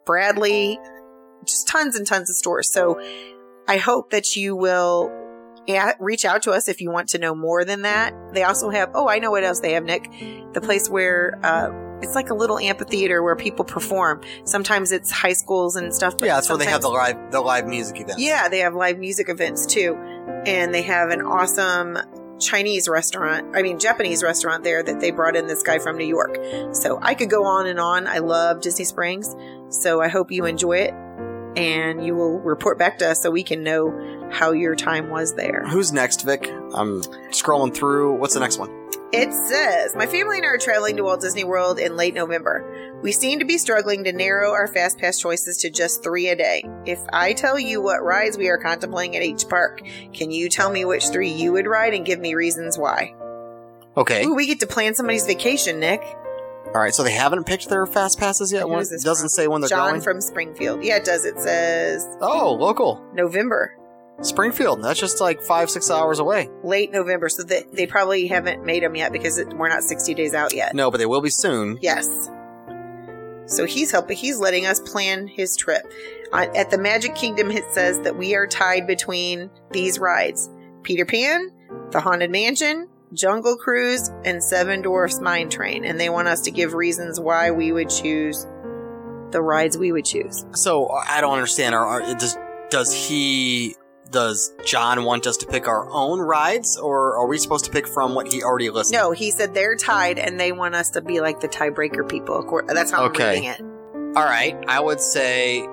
Bradley, 0.07 0.79
just 1.45 1.69
tons 1.69 1.97
and 1.97 2.07
tons 2.07 2.31
of 2.31 2.37
stores. 2.37 2.73
So 2.73 3.01
I 3.69 3.77
hope 3.77 4.11
that 4.11 4.35
you 4.37 4.57
will 4.57 5.13
yeah, 5.67 5.93
reach 5.99 6.25
out 6.25 6.43
to 6.43 6.51
us 6.53 6.69
if 6.69 6.81
you 6.81 6.91
want 6.91 7.11
to 7.11 7.19
know 7.19 7.35
more 7.35 7.65
than 7.65 7.83
that. 7.83 8.15
They 8.33 8.43
also 8.43 8.71
have, 8.71 8.91
oh, 8.95 9.09
I 9.09 9.19
know 9.19 9.31
what 9.31 9.45
else 9.45 9.61
they 9.61 9.73
have, 9.73 9.85
Nick. 9.85 10.11
The 10.53 10.61
place 10.61 10.89
where, 10.89 11.39
uh, 11.45 11.71
it's 12.03 12.15
like 12.15 12.31
a 12.31 12.35
little 12.35 12.59
amphitheater 12.59 13.23
where 13.23 13.37
people 13.37 13.65
perform. 13.65 14.23
Sometimes 14.45 14.91
it's 14.91 15.11
high 15.11 15.35
schools 15.35 15.77
and 15.77 15.95
stuff. 15.95 16.17
but 16.19 16.27
Yeah, 16.27 16.37
that's 16.37 16.49
where 16.49 16.57
they 16.59 16.65
have 16.65 16.81
the 16.81 16.89
live 16.89 17.31
the 17.31 17.41
live 17.43 17.67
music 17.67 18.01
events. 18.01 18.21
yeah, 18.21 18.49
they 18.49 18.61
have 18.61 18.75
live 18.75 18.99
music 18.99 19.29
events 19.29 19.67
too. 19.67 19.95
And 20.47 20.73
they 20.73 20.83
have 20.83 21.11
an 21.11 21.21
awesome 21.21 21.99
Chinese 22.39 22.89
restaurant, 22.89 23.55
I 23.55 23.61
mean, 23.61 23.79
Japanese 23.79 24.23
restaurant 24.23 24.65
there 24.65 24.83
that 24.83 24.99
they 25.01 25.11
brought 25.11 25.37
in 25.37 25.47
this 25.47 25.63
guy 25.63 25.79
from 25.79 25.99
New 25.99 26.07
York. 26.07 26.39
So 26.75 26.99
I 27.03 27.15
could 27.15 27.29
go 27.29 27.45
on 27.45 27.67
and 27.67 27.79
on. 27.79 28.07
I 28.07 28.19
love 28.19 28.63
Disney 28.63 28.87
Springs. 28.87 29.37
So 29.69 30.01
I 30.01 30.09
hope 30.09 30.33
you 30.33 30.47
enjoy 30.47 30.79
it 30.79 30.95
and 31.57 32.05
you 32.05 32.15
will 32.15 32.39
report 32.41 32.79
back 32.79 32.99
to 32.99 33.11
us 33.11 33.23
so 33.23 33.31
we 33.31 33.43
can 33.43 33.63
know 33.63 34.29
how 34.31 34.53
your 34.53 34.77
time 34.77 35.11
was 35.11 35.35
there. 35.35 35.65
Who's 35.67 35.93
next, 35.93 36.23
Vic? 36.23 36.49
I'm 36.75 37.03
scrolling 37.31 37.75
through. 37.75 38.15
What's 38.15 38.35
the 38.35 38.41
next 38.41 38.59
one? 38.59 38.71
It 39.13 39.33
says, 39.33 39.97
My 39.97 40.07
family 40.07 40.37
and 40.37 40.47
I 40.47 40.51
are 40.51 40.59
traveling 40.59 40.97
to 40.97 41.03
Walt 41.03 41.21
Disney 41.21 41.43
World 41.43 41.81
in 41.81 41.97
late 41.97 42.15
November. 42.15 43.01
We 43.03 43.11
seem 43.11 43.41
to 43.41 43.45
be 43.45 43.59
struggling 43.59 44.05
to 44.05 44.13
narrow 44.13 44.53
our 44.53 44.69
fast 44.69 44.99
pass 44.99 45.19
choices 45.19 45.57
to 45.59 45.71
just 45.71 46.05
three 46.05 46.29
a 46.29 46.37
day. 46.37 46.65
If 46.87 47.01
I 47.13 47.33
tell 47.33 47.59
you 47.59 47.83
what 47.83 48.05
rides 48.05 48.39
we 48.39 48.49
are 48.49 48.59
contemplating 48.59 49.17
at 49.17 49.25
each 49.25 49.49
park, 49.49 49.81
can 50.13 50.31
you 50.31 50.49
tell 50.49 50.71
me 50.71 50.85
which 50.85 51.09
three 51.09 51.33
you 51.33 51.53
would 51.53 51.67
ride 51.67 51.95
and 51.95 52.07
give 52.07 52.21
me 52.21 52.35
reasons 52.35 52.79
why? 52.79 53.15
Okay. 53.97 54.25
Ooh, 54.25 54.37
we 54.37 54.47
get 54.47 54.61
to 54.61 54.67
plan 54.69 54.95
somebody's 54.95 55.27
vacation, 55.27 55.81
Nick. 55.81 56.03
All 56.75 56.81
right. 56.81 56.95
So 56.95 57.03
they 57.03 57.13
haven't 57.13 57.45
picked 57.45 57.69
their 57.69 57.87
fast 57.87 58.19
passes 58.19 58.53
yet. 58.53 58.69
One- 58.69 58.79
doesn't 58.79 59.03
from? 59.03 59.29
say 59.29 59.49
when 59.49 59.61
they're 59.61 59.69
John 59.69 59.91
going. 59.91 60.01
from 60.01 60.21
Springfield. 60.21 60.85
Yeah, 60.85 60.97
it 60.97 61.05
does. 61.05 61.25
It 61.25 61.39
says 61.39 62.07
oh, 62.21 62.55
local. 62.55 63.05
November. 63.15 63.77
Springfield. 64.23 64.83
That's 64.83 65.01
just 65.01 65.21
like 65.21 65.43
five, 65.43 65.71
six 65.71 65.91
hours 65.91 66.19
away. 66.19 66.51
Late 66.63 66.93
November, 66.93 67.29
so 67.29 67.43
they, 67.43 67.65
they 67.73 67.87
probably 67.87 68.27
haven't 68.27 68.65
made 68.65 68.83
them 68.83 68.95
yet 68.95 69.13
because 69.13 69.39
it, 69.39 69.49
we're 69.55 69.69
not 69.69 69.83
60 69.83 70.15
days 70.15 70.35
out 70.35 70.53
yet. 70.53 70.75
No, 70.75 70.91
but 70.91 70.99
they 70.99 71.07
will 71.07 71.23
be 71.23 71.31
soon. 71.31 71.79
Yes. 71.81 72.07
So 73.47 73.65
he's 73.65 73.91
helping, 73.91 74.17
he's 74.17 74.39
letting 74.39 74.67
us 74.67 74.79
plan 74.79 75.27
his 75.27 75.57
trip. 75.57 75.91
At 76.33 76.71
the 76.71 76.79
Magic 76.79 77.15
Kingdom, 77.15 77.51
it 77.51 77.65
says 77.73 77.99
that 78.01 78.17
we 78.17 78.35
are 78.37 78.47
tied 78.47 78.87
between 78.87 79.51
these 79.73 79.99
rides 79.99 80.49
Peter 80.83 81.05
Pan, 81.05 81.51
the 81.91 82.01
Haunted 82.01 82.31
Mansion, 82.31 82.89
Jungle 83.13 83.57
Cruise, 83.57 84.11
and 84.25 84.43
Seven 84.43 84.83
Dwarfs 84.83 85.21
Mine 85.21 85.49
Train. 85.49 85.85
And 85.85 85.99
they 85.99 86.09
want 86.11 86.29
us 86.29 86.43
to 86.43 86.51
give 86.51 86.75
reasons 86.75 87.19
why 87.19 87.51
we 87.51 87.73
would 87.73 87.91
choose 87.91 88.47
the 89.31 89.41
rides 89.43 89.79
we 89.79 89.93
would 89.93 90.05
choose. 90.05 90.45
So 90.55 90.89
I 90.91 91.21
don't 91.21 91.35
understand. 91.35 91.75
Are, 91.75 91.87
are, 91.87 92.15
does 92.15 92.37
does 92.71 92.93
he? 92.93 93.75
Does 94.11 94.53
John 94.65 95.05
want 95.05 95.29
us 95.29 95.37
to 95.37 95.47
pick 95.47 95.69
our 95.69 95.89
own 95.89 96.19
rides, 96.19 96.77
or 96.77 97.17
are 97.17 97.29
we 97.29 97.39
supposed 97.39 97.67
to 97.67 97.71
pick 97.71 97.87
from 97.87 98.17
what 98.17 98.33
he 98.33 98.43
already 98.43 98.69
listed? 98.69 98.97
No, 98.99 99.13
he 99.13 99.31
said 99.31 99.55
they're 99.55 99.77
tied 99.77 100.19
and 100.19 100.39
they 100.41 100.51
want 100.51 100.75
us 100.75 100.91
to 100.91 101.01
be 101.01 101.21
like 101.21 101.39
the 101.39 101.47
tiebreaker 101.47 102.09
people. 102.09 102.45
That's 102.67 102.91
how 102.91 103.05
Okay. 103.05 103.23
I'm 103.23 103.31
reading 103.31 103.45
it. 103.45 103.61
All 104.17 104.25
right, 104.25 104.57
I 104.67 104.81
would 104.81 105.01
say 105.01 105.65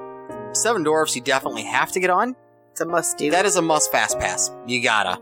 Seven 0.52 0.84
Dwarfs. 0.84 1.16
You 1.16 1.24
definitely 1.24 1.64
have 1.64 1.92
to 1.94 2.00
get 2.00 2.12
on. 2.12 2.36
It's 2.74 2.82
a 2.82 2.86
must 2.86 3.18
do. 3.18 3.32
That 3.32 3.48
is 3.48 3.56
a 3.56 3.62
must 3.64 3.92
fast 3.92 4.20
pass. 4.20 4.52
You 4.68 4.84
gotta. 4.84 5.20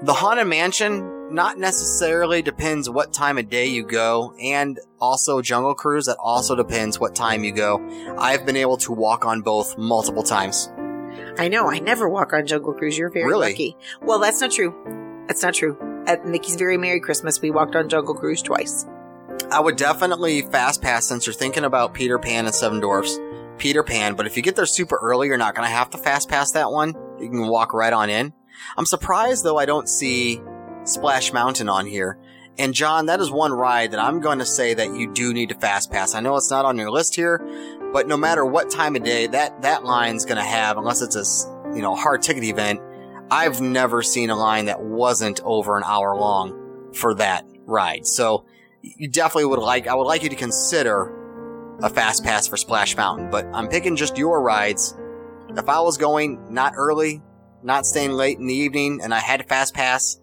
The 0.00 0.14
Haunted 0.14 0.46
Mansion, 0.46 1.13
not 1.30 1.58
necessarily 1.58 2.42
depends 2.42 2.88
what 2.88 3.12
time 3.12 3.38
of 3.38 3.48
day 3.50 3.66
you 3.66 3.84
go, 3.84 4.34
and 4.40 4.78
also 5.00 5.40
Jungle 5.42 5.74
Cruise, 5.74 6.06
that 6.06 6.16
also 6.18 6.54
depends 6.54 6.98
what 7.00 7.14
time 7.14 7.44
you 7.44 7.52
go. 7.52 7.80
I've 8.18 8.46
been 8.46 8.56
able 8.56 8.76
to 8.78 8.92
walk 8.92 9.24
on 9.24 9.42
both 9.42 9.76
multiple 9.78 10.22
times. 10.22 10.70
I 11.38 11.48
know. 11.48 11.70
I 11.70 11.78
never 11.80 12.08
walk 12.08 12.32
on 12.32 12.46
Jungle 12.46 12.72
Cruise. 12.72 12.96
You're 12.98 13.10
very 13.10 13.26
Really? 13.26 13.50
lucky. 13.50 13.76
Well, 14.02 14.18
that's 14.18 14.40
not 14.40 14.50
true. 14.52 14.74
That's 15.26 15.42
not 15.42 15.54
true. 15.54 15.76
At 16.06 16.26
Mickey's 16.26 16.56
Very 16.56 16.76
Merry 16.76 17.00
Christmas, 17.00 17.40
we 17.40 17.50
walked 17.50 17.74
on 17.76 17.88
Jungle 17.88 18.14
Cruise 18.14 18.42
twice. 18.42 18.86
I 19.50 19.60
would 19.60 19.76
definitely 19.76 20.42
fast 20.42 20.82
pass 20.82 21.06
since 21.06 21.26
you're 21.26 21.34
thinking 21.34 21.64
about 21.64 21.94
Peter 21.94 22.18
Pan 22.18 22.46
and 22.46 22.54
Seven 22.54 22.80
Dwarfs. 22.80 23.18
Peter 23.58 23.82
Pan, 23.82 24.14
but 24.14 24.26
if 24.26 24.36
you 24.36 24.42
get 24.42 24.56
there 24.56 24.66
super 24.66 24.98
early, 25.00 25.28
you're 25.28 25.38
not 25.38 25.54
gonna 25.54 25.68
have 25.68 25.90
to 25.90 25.98
fast 25.98 26.28
pass 26.28 26.50
that 26.52 26.70
one. 26.70 26.94
You 27.20 27.30
can 27.30 27.46
walk 27.46 27.72
right 27.72 27.92
on 27.92 28.10
in. 28.10 28.32
I'm 28.76 28.86
surprised 28.86 29.44
though 29.44 29.56
I 29.58 29.64
don't 29.66 29.88
see 29.88 30.40
Splash 30.84 31.32
Mountain 31.32 31.68
on 31.68 31.86
here. 31.86 32.18
And 32.56 32.72
John, 32.72 33.06
that 33.06 33.20
is 33.20 33.30
one 33.30 33.52
ride 33.52 33.90
that 33.90 34.00
I'm 34.00 34.20
going 34.20 34.38
to 34.38 34.46
say 34.46 34.74
that 34.74 34.94
you 34.94 35.12
do 35.12 35.32
need 35.34 35.48
to 35.48 35.56
fast 35.56 35.90
pass. 35.90 36.14
I 36.14 36.20
know 36.20 36.36
it's 36.36 36.50
not 36.50 36.64
on 36.64 36.78
your 36.78 36.90
list 36.90 37.16
here, 37.16 37.38
but 37.92 38.06
no 38.06 38.16
matter 38.16 38.44
what 38.44 38.70
time 38.70 38.94
of 38.94 39.02
day 39.02 39.26
that 39.26 39.62
that 39.62 39.84
line's 39.84 40.24
going 40.24 40.36
to 40.36 40.44
have, 40.44 40.76
unless 40.76 41.02
it's 41.02 41.16
a 41.16 41.74
you 41.74 41.82
know 41.82 41.96
hard 41.96 42.22
ticket 42.22 42.44
event, 42.44 42.80
I've 43.30 43.60
never 43.60 44.02
seen 44.02 44.30
a 44.30 44.36
line 44.36 44.66
that 44.66 44.82
wasn't 44.82 45.40
over 45.42 45.76
an 45.76 45.82
hour 45.84 46.14
long 46.14 46.92
for 46.94 47.14
that 47.14 47.44
ride. 47.66 48.06
So 48.06 48.44
you 48.82 49.08
definitely 49.08 49.46
would 49.46 49.58
like. 49.58 49.88
I 49.88 49.94
would 49.94 50.04
like 50.04 50.22
you 50.22 50.28
to 50.28 50.36
consider 50.36 51.12
a 51.82 51.88
fast 51.88 52.22
pass 52.22 52.46
for 52.46 52.56
Splash 52.56 52.96
Mountain, 52.96 53.30
but 53.30 53.46
I'm 53.52 53.68
picking 53.68 53.96
just 53.96 54.16
your 54.16 54.40
rides. 54.40 54.96
If 55.48 55.68
I 55.68 55.80
was 55.80 55.98
going 55.98 56.52
not 56.52 56.74
early, 56.76 57.22
not 57.62 57.86
staying 57.86 58.12
late 58.12 58.38
in 58.38 58.46
the 58.46 58.54
evening, 58.54 59.00
and 59.02 59.12
I 59.12 59.18
had 59.18 59.40
a 59.40 59.44
fast 59.44 59.74
pass, 59.74 60.20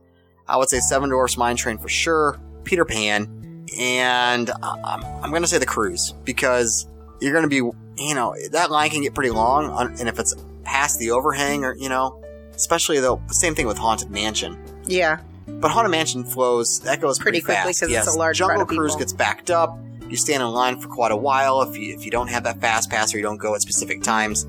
I 0.48 0.58
would 0.58 0.70
say 0.70 0.80
Seven 0.80 1.10
Dwarfs 1.10 1.38
Mine 1.38 1.56
Train 1.56 1.78
for 1.78 1.90
sure, 1.90 2.40
Peter 2.64 2.86
Pan, 2.86 3.66
and 3.78 4.50
I'm, 4.62 5.04
I'm 5.24 5.30
going 5.30 5.42
to 5.44 5.48
say 5.48 5.58
the 5.58 5.66
cruise 5.66 6.14
because 6.26 6.88
you're 7.22 7.32
going 7.34 7.44
to 7.44 7.50
be, 7.50 7.56
you 8.04 8.16
know, 8.16 8.36
that 8.52 8.70
line 8.72 8.90
can 8.90 9.02
get 9.02 9.14
pretty 9.14 9.32
long, 9.32 9.70
and 10.00 10.10
if 10.10 10.20
it's 10.20 10.36
past 10.64 11.00
the 11.00 11.12
overhang 11.12 11.64
or, 11.64 11.76
you 11.76 11.90
know, 11.90 12.22
especially 12.54 13.00
though, 13.00 13.22
the 13.28 13.34
same 13.34 13.56
thing 13.56 13.68
with 13.68 13.78
Haunted 13.78 14.10
Mansion. 14.12 14.58
Yeah. 14.86 15.20
But 15.48 15.72
Haunted 15.72 15.92
Mansion 15.92 16.24
flows, 16.24 16.80
that 16.82 17.02
goes 17.02 17.18
Pretty 17.20 17.42
pretty, 17.42 17.46
quickly 17.62 17.74
fast. 17.74 17.82
'cause 17.82 17.92
it's 18.08 18.16
a 18.16 18.18
large 18.20 18.38
Jungle 18.38 18.66
Cruise 18.66 18.92
people. 18.94 19.00
gets 19.00 19.14
backed 19.14 19.52
up. 19.52 19.78
You 20.10 20.18
stand 20.18 20.44
in 20.44 20.50
line 20.50 20.80
for 20.80 20.88
quite 20.90 21.12
a 21.12 21.16
while 21.18 21.62
if 21.62 21.78
you 21.78 21.94
if 21.94 22.04
you 22.04 22.12
don't 22.12 22.28
have 22.28 22.44
that 22.44 22.60
fast 22.60 22.90
pass 22.90 23.14
or 23.14 23.18
you 23.18 23.24
don't 23.24 23.38
go 23.38 23.56
at 23.56 23.62
specific 23.62 24.02
times. 24.04 24.46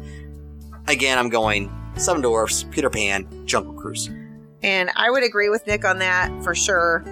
Again, 0.88 1.18
I'm 1.18 1.28
going 1.28 1.70
Seven 1.96 2.20
Dwarfs, 2.22 2.64
Peter 2.70 2.90
Pan, 2.90 3.26
Jungle 3.46 3.72
Cruise. 3.74 4.10
And 4.62 4.90
I 4.94 5.10
would 5.10 5.22
agree 5.24 5.48
with 5.48 5.66
Nick 5.66 5.84
on 5.84 5.98
that 5.98 6.30
for 6.44 6.54
sure. 6.54 7.04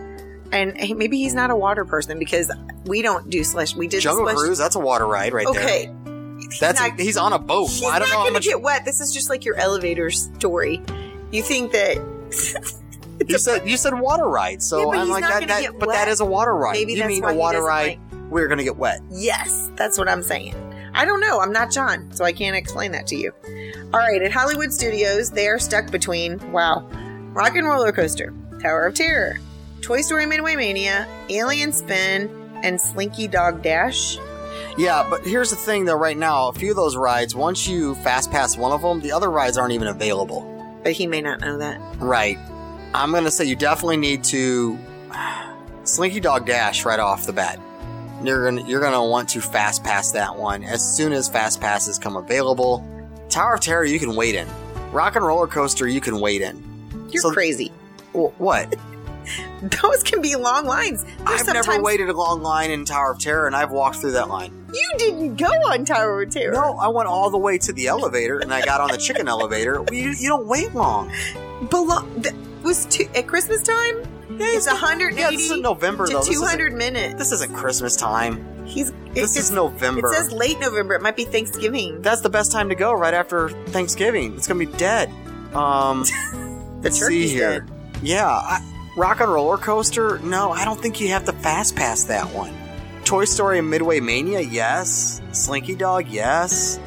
And 0.53 0.77
hey, 0.77 0.95
maybe 0.95 1.19
he's 1.19 1.35
not 1.35 1.51
a 1.51 1.57
water 1.57 1.85
person 1.85 2.19
because 2.19 2.51
we 2.87 3.03
don't 3.03 3.31
do 3.31 3.45
slush. 3.45 3.75
We 3.75 3.87
did 3.89 4.01
Jungle 4.03 4.25
slush. 4.25 4.37
Cruise, 4.37 4.59
that's 4.59 4.77
a 4.77 4.81
water 4.81 5.07
ride 5.07 5.33
right 5.33 5.47
Okay. 5.47 5.61
there. 5.87 5.95
Okay. 5.95 6.47
That's 6.61 6.81
not- 6.81 6.99
he's 6.99 7.17
on 7.17 7.33
a 7.33 7.39
boat. 7.39 7.69
He's 7.71 7.85
I 7.85 7.99
don't 7.99 8.09
not 8.09 8.15
know 8.15 8.19
how 8.19 8.23
going 8.25 8.33
much 8.35 8.45
get 8.45 8.61
wet. 8.61 8.85
This 8.85 9.01
is 9.01 9.13
just 9.13 9.31
like 9.31 9.45
your 9.45 9.57
elevator 9.57 10.11
story. 10.11 10.81
You 11.31 11.43
think 11.43 11.73
that 11.73 11.97
you 13.29 13.39
said. 13.39 13.69
You 13.69 13.77
said 13.77 13.99
water 13.99 14.25
ride, 14.27 14.63
so 14.63 14.93
Yeah, 14.93 15.01
I'm 15.01 15.09
like 15.09 15.23
that. 15.23 15.47
that 15.49 15.79
but 15.79 15.89
wet. 15.89 15.97
that 15.97 16.09
is 16.09 16.21
a 16.21 16.25
water 16.25 16.55
ride. 16.55 16.73
Maybe 16.73 16.93
you 16.95 16.99
that's 16.99 17.09
mean 17.09 17.25
a 17.25 17.35
water 17.35 17.63
ride? 17.63 18.01
We're 18.31 18.49
gonna 18.49 18.65
get 18.65 18.77
wet. 18.77 19.01
Yes, 19.11 19.71
that's 19.77 19.99
what 19.99 20.09
I'm 20.09 20.23
saying. 20.23 20.55
I 20.95 21.05
don't 21.05 21.21
know. 21.21 21.41
I'm 21.41 21.53
not 21.53 21.71
John, 21.71 22.11
so 22.13 22.25
I 22.25 22.33
can't 22.33 22.57
explain 22.57 22.91
that 22.93 23.07
to 23.09 23.17
you. 23.17 23.33
All 23.93 24.01
right, 24.01 24.21
at 24.23 24.33
Hollywood 24.33 24.73
Studios, 24.73 25.31
they 25.31 25.47
are 25.47 25.59
stuck 25.59 25.91
between, 25.93 26.39
wow, 26.53 26.89
Rock 27.33 27.55
and 27.55 27.65
Roller 27.67 27.93
Coaster, 27.93 28.35
Tower 28.61 28.87
of 28.87 28.95
Terror, 28.95 29.39
Toy 29.83 30.01
Story 30.01 30.27
Midway 30.27 30.57
Mania, 30.57 31.07
Alien 31.29 31.73
Spin, 31.73 32.29
and 32.65 32.81
Slinky 32.81 33.29
Dog 33.29 33.63
Dash. 33.63 34.19
Yeah, 34.77 35.07
but 35.09 35.25
here's 35.25 35.51
the 35.51 35.57
thing 35.57 35.85
though. 35.85 35.95
Right 35.95 36.19
now, 36.19 36.49
a 36.49 36.53
few 36.53 36.71
of 36.71 36.77
those 36.77 36.97
rides, 36.97 37.37
once 37.37 37.69
you 37.69 37.95
fast 37.97 38.33
pass 38.33 38.57
one 38.57 38.73
of 38.73 38.83
them, 38.83 39.01
the 39.01 39.13
other 39.13 39.31
rides 39.31 39.57
aren't 39.57 39.73
even 39.73 39.87
available. 39.87 40.45
But 40.83 40.93
he 40.93 41.07
may 41.07 41.21
not 41.21 41.41
know 41.41 41.59
that. 41.59 41.81
Right. 41.99 42.37
I'm 42.95 43.13
gonna 43.13 43.31
say 43.31 43.45
you 43.45 43.55
definitely 43.55 43.99
need 43.99 44.25
to 44.25 44.77
Slinky 45.85 46.19
Dog 46.19 46.47
Dash 46.47 46.85
right 46.85 46.99
off 46.99 47.27
the 47.27 47.33
bat. 47.33 47.61
You're 48.25 48.51
gonna 48.51 48.67
you're 48.67 48.81
gonna 48.81 49.07
want 49.07 49.29
to 49.31 49.41
fast 49.41 49.85
pass 49.85 50.11
that 50.13 50.37
one 50.37 50.65
as 50.65 50.83
soon 50.97 51.13
as 51.13 51.29
fast 51.29 51.61
passes 51.61 51.97
come 51.97 52.17
available. 52.17 52.85
Tower 53.29 53.55
of 53.55 53.61
Terror 53.61 53.85
you 53.85 54.01
can 54.01 54.17
wait 54.17 54.35
in. 54.35 54.49
Rock 54.91 55.15
and 55.15 55.25
Roller 55.25 55.47
Coaster 55.47 55.87
you 55.87 56.01
can 56.01 56.19
wait 56.19 56.43
in. 56.43 56.70
You're 57.13 57.23
So- 57.23 57.33
crazy. 57.33 57.73
Wh- 58.13 58.39
What? 58.41 58.75
Those 59.83 60.03
can 60.03 60.23
be 60.23 60.35
long 60.37 60.65
lines. 60.67 61.05
There's 61.05 61.43
I've 61.43 61.53
never 61.53 61.81
waited 61.83 62.09
a 62.09 62.13
long 62.17 62.43
line 62.43 62.71
in 62.71 62.85
Tower 62.85 63.13
of 63.13 63.19
Terror 63.21 63.47
and 63.47 63.55
I've 63.55 63.71
walked 63.71 63.97
through 63.97 64.13
that 64.13 64.29
line. 64.29 64.53
You 64.73 64.89
didn't 64.99 65.37
go 65.37 65.47
on 65.47 65.85
Tower 65.85 66.23
of 66.23 66.31
Terror. 66.31 66.53
No, 66.55 66.77
I 66.79 66.89
went 66.89 67.09
all 67.09 67.29
the 67.31 67.39
way 67.39 67.59
to 67.59 67.73
the 67.73 67.87
elevator 67.89 68.39
and 68.39 68.53
I 68.53 68.65
got 68.65 68.81
on 68.81 68.91
the 68.91 68.97
chicken 68.97 69.29
elevator. 69.29 69.85
You, 69.93 70.11
you 70.19 70.29
don't 70.29 70.47
wait 70.47 70.75
long. 70.75 71.11
Belo- 71.65 72.23
th- 72.23 72.35
was 72.63 72.87
two, 72.87 73.05
at 73.15 73.27
Christmas 73.27 73.63
time? 73.63 74.03
it's 74.43 74.67
180 74.67 75.21
Yeah, 75.21 75.31
this 75.31 75.51
is 75.51 75.61
November 75.61 76.07
to 76.07 76.13
though. 76.15 76.19
This 76.21 76.29
isn't- 76.31 76.43
200 76.43 76.73
minutes. 76.73 77.15
This 77.19 77.33
isn't 77.33 77.55
Christmas 77.55 77.97
time. 77.97 78.65
He's 78.67 78.91
This 79.13 79.37
is 79.37 79.51
November. 79.51 80.09
It 80.11 80.15
says 80.15 80.33
late 80.33 80.59
November. 80.61 80.95
It 80.95 81.03
might 81.03 81.17
be 81.17 81.25
Thanksgiving. 81.25 82.01
That's 82.01 82.23
the 82.23 82.31
best 82.31 82.53
time 82.53 82.69
to 82.71 82.75
go 82.75 82.93
right 82.95 83.13
after 83.15 83.51
Thanksgiving. 83.69 84.35
It's 84.37 84.47
gonna 84.49 84.61
be 84.65 84.67
dead. 84.79 85.11
Um, 85.55 86.05
let's 86.83 86.99
see 87.05 87.29
here. 87.29 87.61
dead. 87.61 87.71
Yeah, 88.03 88.27
I, 88.27 88.61
Rock 88.97 89.21
and 89.21 89.31
Roller 89.33 89.57
Coaster. 89.59 90.19
No, 90.21 90.51
I 90.51 90.65
don't 90.65 90.81
think 90.81 91.01
you 91.01 91.09
have 91.09 91.25
to 91.27 91.33
fast 91.33 91.77
pass 91.77 92.05
that 92.05 92.27
one. 92.35 92.55
Toy 93.05 93.25
Story 93.25 93.59
and 93.59 93.69
Midway 93.71 94.01
Mania, 94.01 94.41
yes. 94.41 95.21
Slinky 95.33 95.75
Dog, 95.75 96.09
yes. 96.09 96.79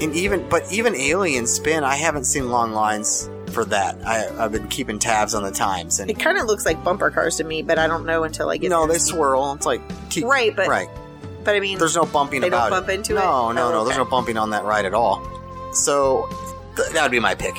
And 0.00 0.14
even, 0.14 0.48
but 0.48 0.70
even 0.72 0.94
Alien 0.94 1.46
Spin, 1.46 1.84
I 1.84 1.96
haven't 1.96 2.24
seen 2.24 2.50
long 2.50 2.72
lines 2.72 3.28
for 3.52 3.64
that. 3.66 3.96
I, 4.06 4.28
I've 4.44 4.52
been 4.52 4.68
keeping 4.68 4.98
tabs 4.98 5.34
on 5.34 5.42
the 5.42 5.50
times, 5.50 5.98
and 6.00 6.10
It 6.10 6.18
kind 6.18 6.38
of 6.38 6.46
looks 6.46 6.64
like 6.66 6.82
bumper 6.84 7.10
cars 7.10 7.36
to 7.36 7.44
me, 7.44 7.62
but 7.62 7.78
I 7.78 7.86
don't 7.86 8.06
know 8.06 8.24
until 8.24 8.48
I 8.50 8.56
get. 8.58 8.70
no, 8.70 8.86
they 8.86 8.98
swirl. 8.98 9.52
It's 9.54 9.66
like 9.66 9.80
keep, 10.10 10.24
Right, 10.24 10.54
but 10.54 10.68
right. 10.68 10.88
but 11.44 11.54
I 11.56 11.60
mean, 11.60 11.78
There's 11.78 11.96
no 11.96 12.04
bumping 12.06 12.40
They 12.42 12.50
don't 12.50 12.70
bump 12.70 12.88
it. 12.88 12.94
into 12.94 13.14
no, 13.14 13.50
it? 13.50 13.54
No, 13.54 13.70
no, 13.72 13.80
Oh, 13.80 13.84
There's 13.84 13.96
okay. 13.98 14.04
no 14.04 14.10
bumping 14.10 14.36
on 14.36 14.50
that 14.50 14.64
ride 14.64 14.84
at 14.84 14.94
all. 14.94 15.22
So 15.72 16.28
th- 16.76 16.90
that 16.90 17.02
would 17.02 17.10
be 17.12 17.20
my 17.20 17.34
pick. 17.34 17.54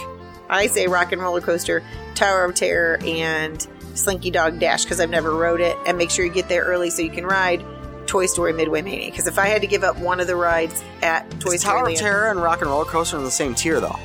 I 0.49 0.67
say 0.67 0.87
Rock 0.87 1.11
and 1.11 1.21
Roller 1.21 1.41
Coaster, 1.41 1.83
Tower 2.15 2.43
of 2.45 2.55
Terror, 2.55 2.99
and 3.05 3.65
Slinky 3.95 4.31
Dog 4.31 4.59
Dash 4.59 4.83
because 4.83 4.99
I've 4.99 5.09
never 5.09 5.31
rode 5.33 5.61
it. 5.61 5.77
And 5.85 5.97
make 5.97 6.09
sure 6.11 6.25
you 6.25 6.31
get 6.31 6.49
there 6.49 6.63
early 6.63 6.89
so 6.89 7.01
you 7.01 7.09
can 7.11 7.25
ride 7.25 7.63
Toy 8.07 8.25
Story 8.25 8.53
Midway 8.53 8.81
Mania. 8.81 9.11
Because 9.11 9.27
if 9.27 9.37
I 9.37 9.47
had 9.47 9.61
to 9.61 9.67
give 9.67 9.83
up 9.83 9.97
one 9.99 10.19
of 10.19 10.27
the 10.27 10.35
rides 10.35 10.83
at 11.01 11.29
Toy 11.39 11.51
Is 11.53 11.61
Story 11.61 11.75
Tower 11.81 11.89
of 11.89 11.95
Terror 11.95 12.29
and 12.31 12.41
Rock 12.41 12.61
and 12.61 12.69
Roller 12.69 12.85
Coaster 12.85 13.17
in 13.17 13.23
the 13.23 13.31
same 13.31 13.53
tier, 13.55 13.79
though. 13.79 13.95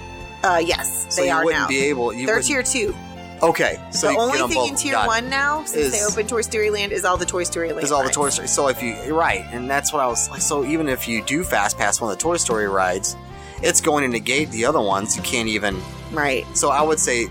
uh, 0.43 0.61
yes, 0.65 1.07
So 1.15 1.23
they 1.23 1.29
you 1.29 1.35
are 1.35 1.45
wouldn't 1.45 1.63
now. 1.63 1.69
be 1.69 1.85
able. 1.87 2.13
You 2.13 2.27
They're 2.27 2.37
wouldn't- 2.37 2.47
tier 2.47 2.63
two. 2.63 2.95
Okay, 3.43 3.79
so 3.91 4.07
the 4.07 4.13
you 4.15 4.19
only 4.21 4.39
get 4.39 4.49
thing 4.49 4.57
both. 4.59 4.71
in 4.71 4.77
tier 4.77 4.93
Got 4.93 5.05
it. 5.05 5.09
one 5.09 5.29
now, 5.29 5.65
since 5.65 5.91
they 5.93 5.99
Is- 5.99 6.11
opened 6.13 6.29
Toy 6.31 6.41
Story 6.41 6.71
Land, 6.71 6.93
is 6.93 7.05
all 7.05 7.17
the 7.19 7.27
Toy 7.27 7.45
Story 7.45 7.73
Land. 7.73 7.83
is 7.85 7.93
all 7.93 7.99
the 8.01 8.05
rides. 8.07 8.17
Toy 8.17 8.29
Story. 8.31 8.49
So 8.49 8.69
if 8.69 8.83
you 8.83 8.97
you're 9.07 9.17
right, 9.19 9.45
and 9.53 9.69
that's 9.69 9.93
what 9.93 10.03
I 10.03 10.07
was 10.07 10.31
like. 10.31 10.41
So 10.41 10.65
even 10.65 10.89
if 10.89 11.09
you 11.09 11.21
do 11.23 11.43
fast 11.45 11.77
pass 11.77 12.01
one 12.01 12.11
of 12.11 12.17
the 12.17 12.23
Toy 12.23 12.37
Story 12.39 12.69
rides, 12.69 13.17
it's 13.63 13.81
going 13.83 14.03
to 14.03 14.09
negate 14.09 14.51
the 14.51 14.65
other 14.67 14.81
ones. 14.81 15.17
You 15.17 15.23
can't 15.23 15.49
even. 15.49 15.83
Right. 16.15 16.47
So 16.57 16.71
I 16.71 16.83
would 16.83 16.99
say, 16.99 17.29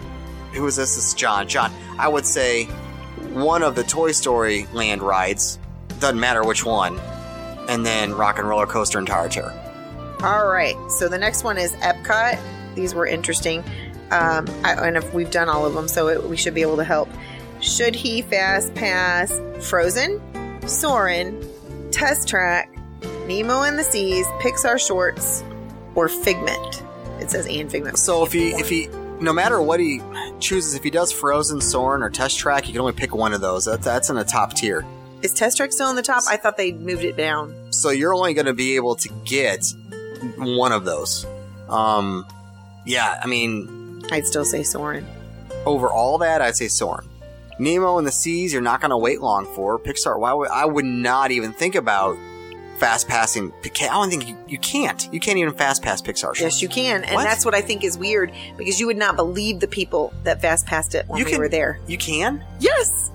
who 0.54 0.66
is 0.68 0.76
this? 0.76 0.96
This 0.96 1.08
is 1.08 1.14
John. 1.14 1.48
John. 1.48 1.74
I 1.98 2.08
would 2.08 2.26
say 2.26 2.66
one 3.34 3.64
of 3.64 3.76
the 3.76 3.84
Toy 3.84 4.12
Story 4.12 4.68
Land 4.74 5.02
rides. 5.02 5.58
Doesn't 6.00 6.20
matter 6.20 6.44
which 6.44 6.66
one, 6.66 7.00
and 7.70 7.86
then 7.86 8.14
Rock 8.14 8.38
and 8.40 8.48
Roller 8.48 8.68
Coaster 8.68 8.98
and 8.98 9.08
Tower 9.08 9.30
Terror. 9.30 9.54
All 10.22 10.48
right. 10.48 10.76
So 10.92 11.08
the 11.08 11.18
next 11.18 11.44
one 11.44 11.58
is 11.58 11.72
Epcot. 11.76 12.40
These 12.76 12.94
were 12.94 13.08
interesting. 13.08 13.64
um, 14.12 14.48
I, 14.64 14.88
and 14.88 14.98
if 14.98 15.14
we've 15.14 15.32
done 15.32 15.50
all 15.50 15.66
of 15.66 15.74
them, 15.74 15.88
so 15.88 16.08
it, 16.08 16.24
we 16.30 16.38
should 16.38 16.54
be 16.54 16.62
able 16.62 16.78
to 16.78 16.84
help. 16.84 17.10
Should 17.62 17.96
he 17.96 18.22
fast 18.22 18.76
pass 18.76 19.40
Frozen, 19.62 20.22
Soarin', 20.68 21.50
Test 21.92 22.28
Track, 22.28 22.70
Nemo 23.28 23.64
in 23.64 23.78
the 23.78 23.84
Seas, 23.84 24.26
Pixar 24.42 24.86
Shorts, 24.86 25.44
or 25.96 26.10
Figment? 26.10 26.84
It 27.20 27.30
says 27.32 27.48
and 27.48 27.72
Figment. 27.72 27.98
So 27.98 28.26
if 28.26 28.34
he 28.34 28.50
if 28.52 28.70
he 28.70 28.88
no 29.20 29.32
matter 29.32 29.62
what 29.62 29.80
he 29.80 30.02
chooses, 30.40 30.76
if 30.76 30.84
he 30.84 30.90
does 30.90 31.12
Frozen, 31.12 31.62
Soarin', 31.62 32.04
or 32.04 32.10
Test 32.10 32.38
Track, 32.40 32.66
he 32.66 32.72
can 32.72 32.82
only 32.82 32.94
pick 32.94 33.16
one 33.16 33.34
of 33.34 33.42
those. 33.42 33.66
That's 33.66 33.86
that's 33.86 34.10
in 34.10 34.16
the 34.16 34.24
top 34.24 34.54
tier. 34.54 34.86
Is 35.22 35.34
Test 35.34 35.58
Track 35.58 35.72
still 35.72 35.90
in 35.90 35.96
the 35.96 36.02
top? 36.02 36.24
I 36.28 36.36
thought 36.36 36.58
they 36.58 36.74
moved 36.74 37.04
it 37.04 37.16
down. 37.16 37.56
So 37.72 37.92
you're 37.92 38.14
only 38.14 38.34
going 38.34 38.48
to 38.48 38.54
be 38.54 38.76
able 38.76 38.96
to 38.96 39.10
get 39.24 39.66
one 40.38 40.74
of 40.74 40.84
those. 40.84 41.26
Um, 41.70 42.26
yeah, 42.86 43.22
I 43.24 43.28
mean, 43.28 44.04
I'd 44.12 44.26
still 44.26 44.44
say 44.44 44.64
Soarin'. 44.64 45.06
over 45.66 45.88
all 45.88 46.18
that, 46.18 46.42
I'd 46.42 46.58
say 46.58 46.68
Soarin'. 46.68 47.08
Nemo 47.60 47.98
in 48.00 48.06
the 48.06 48.12
Seas, 48.12 48.52
you're 48.52 48.62
not 48.62 48.82
going 48.82 48.90
to 48.90 48.98
wait 48.98 49.22
long 49.22 49.46
for. 49.46 49.80
Pixar, 49.80 50.20
why 50.20 50.34
would 50.34 50.50
I 50.50 50.66
would 50.66 50.86
not 50.86 51.32
even 51.32 51.54
think 51.54 51.76
about 51.76 52.18
fast 52.78 53.08
passing. 53.08 53.52
I 53.64 53.70
don't 53.88 54.10
think 54.10 54.28
you, 54.28 54.38
you 54.48 54.58
can't. 54.58 55.08
You 55.14 55.20
can't 55.20 55.38
even 55.38 55.54
fast 55.54 55.82
pass 55.84 56.02
Pixar. 56.02 56.40
Yes, 56.40 56.62
you 56.62 56.68
can, 56.70 57.04
and 57.04 57.16
What? 57.16 57.24
that's 57.24 57.46
what 57.46 57.54
I 57.56 57.62
think 57.62 57.84
is 57.84 57.98
weird 57.98 58.32
because 58.58 58.80
you 58.80 58.88
would 58.88 58.98
not 58.98 59.16
believe 59.16 59.60
the 59.60 59.68
people 59.68 60.14
that 60.24 60.42
fast 60.42 60.66
passed 60.66 60.96
it 60.96 61.08
when 61.08 61.20
You 61.20 61.26
we 61.26 61.32
can- 61.32 61.40
were 61.40 61.50
there. 61.50 61.80
You 61.88 61.98
can. 61.98 62.44
Yes, 62.60 63.12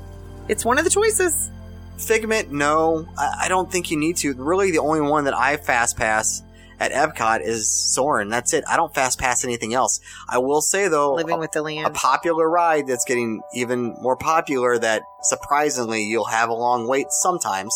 it's 0.48 0.64
one 0.64 0.78
of 0.78 0.84
the 0.84 0.90
choices. 0.90 1.50
Figment, 1.98 2.52
no, 2.52 3.06
I, 3.18 3.42
I 3.44 3.48
don't 3.48 3.70
think 3.70 3.90
you 3.90 3.96
need 3.98 4.16
to. 4.18 4.32
Really, 4.34 4.70
the 4.70 4.78
only 4.78 5.00
one 5.00 5.24
that 5.24 5.34
I 5.34 5.56
fast 5.56 5.96
pass 5.96 6.42
at 6.80 6.92
Epcot 6.92 7.40
is 7.42 7.68
Soarin'. 7.68 8.28
That's 8.28 8.52
it. 8.52 8.64
I 8.68 8.76
don't 8.76 8.94
fast 8.94 9.18
pass 9.18 9.44
anything 9.44 9.74
else. 9.74 10.00
I 10.28 10.38
will 10.38 10.60
say 10.60 10.88
though, 10.88 11.14
Living 11.14 11.34
a, 11.34 11.38
with 11.38 11.52
the 11.52 11.60
a 11.60 11.62
land. 11.62 11.94
popular 11.94 12.48
ride 12.48 12.86
that's 12.86 13.04
getting 13.04 13.42
even 13.54 13.94
more 14.00 14.16
popular 14.16 14.78
that 14.78 15.02
surprisingly 15.22 16.04
you'll 16.04 16.24
have 16.26 16.48
a 16.48 16.54
long 16.54 16.86
wait 16.86 17.06
sometimes, 17.10 17.74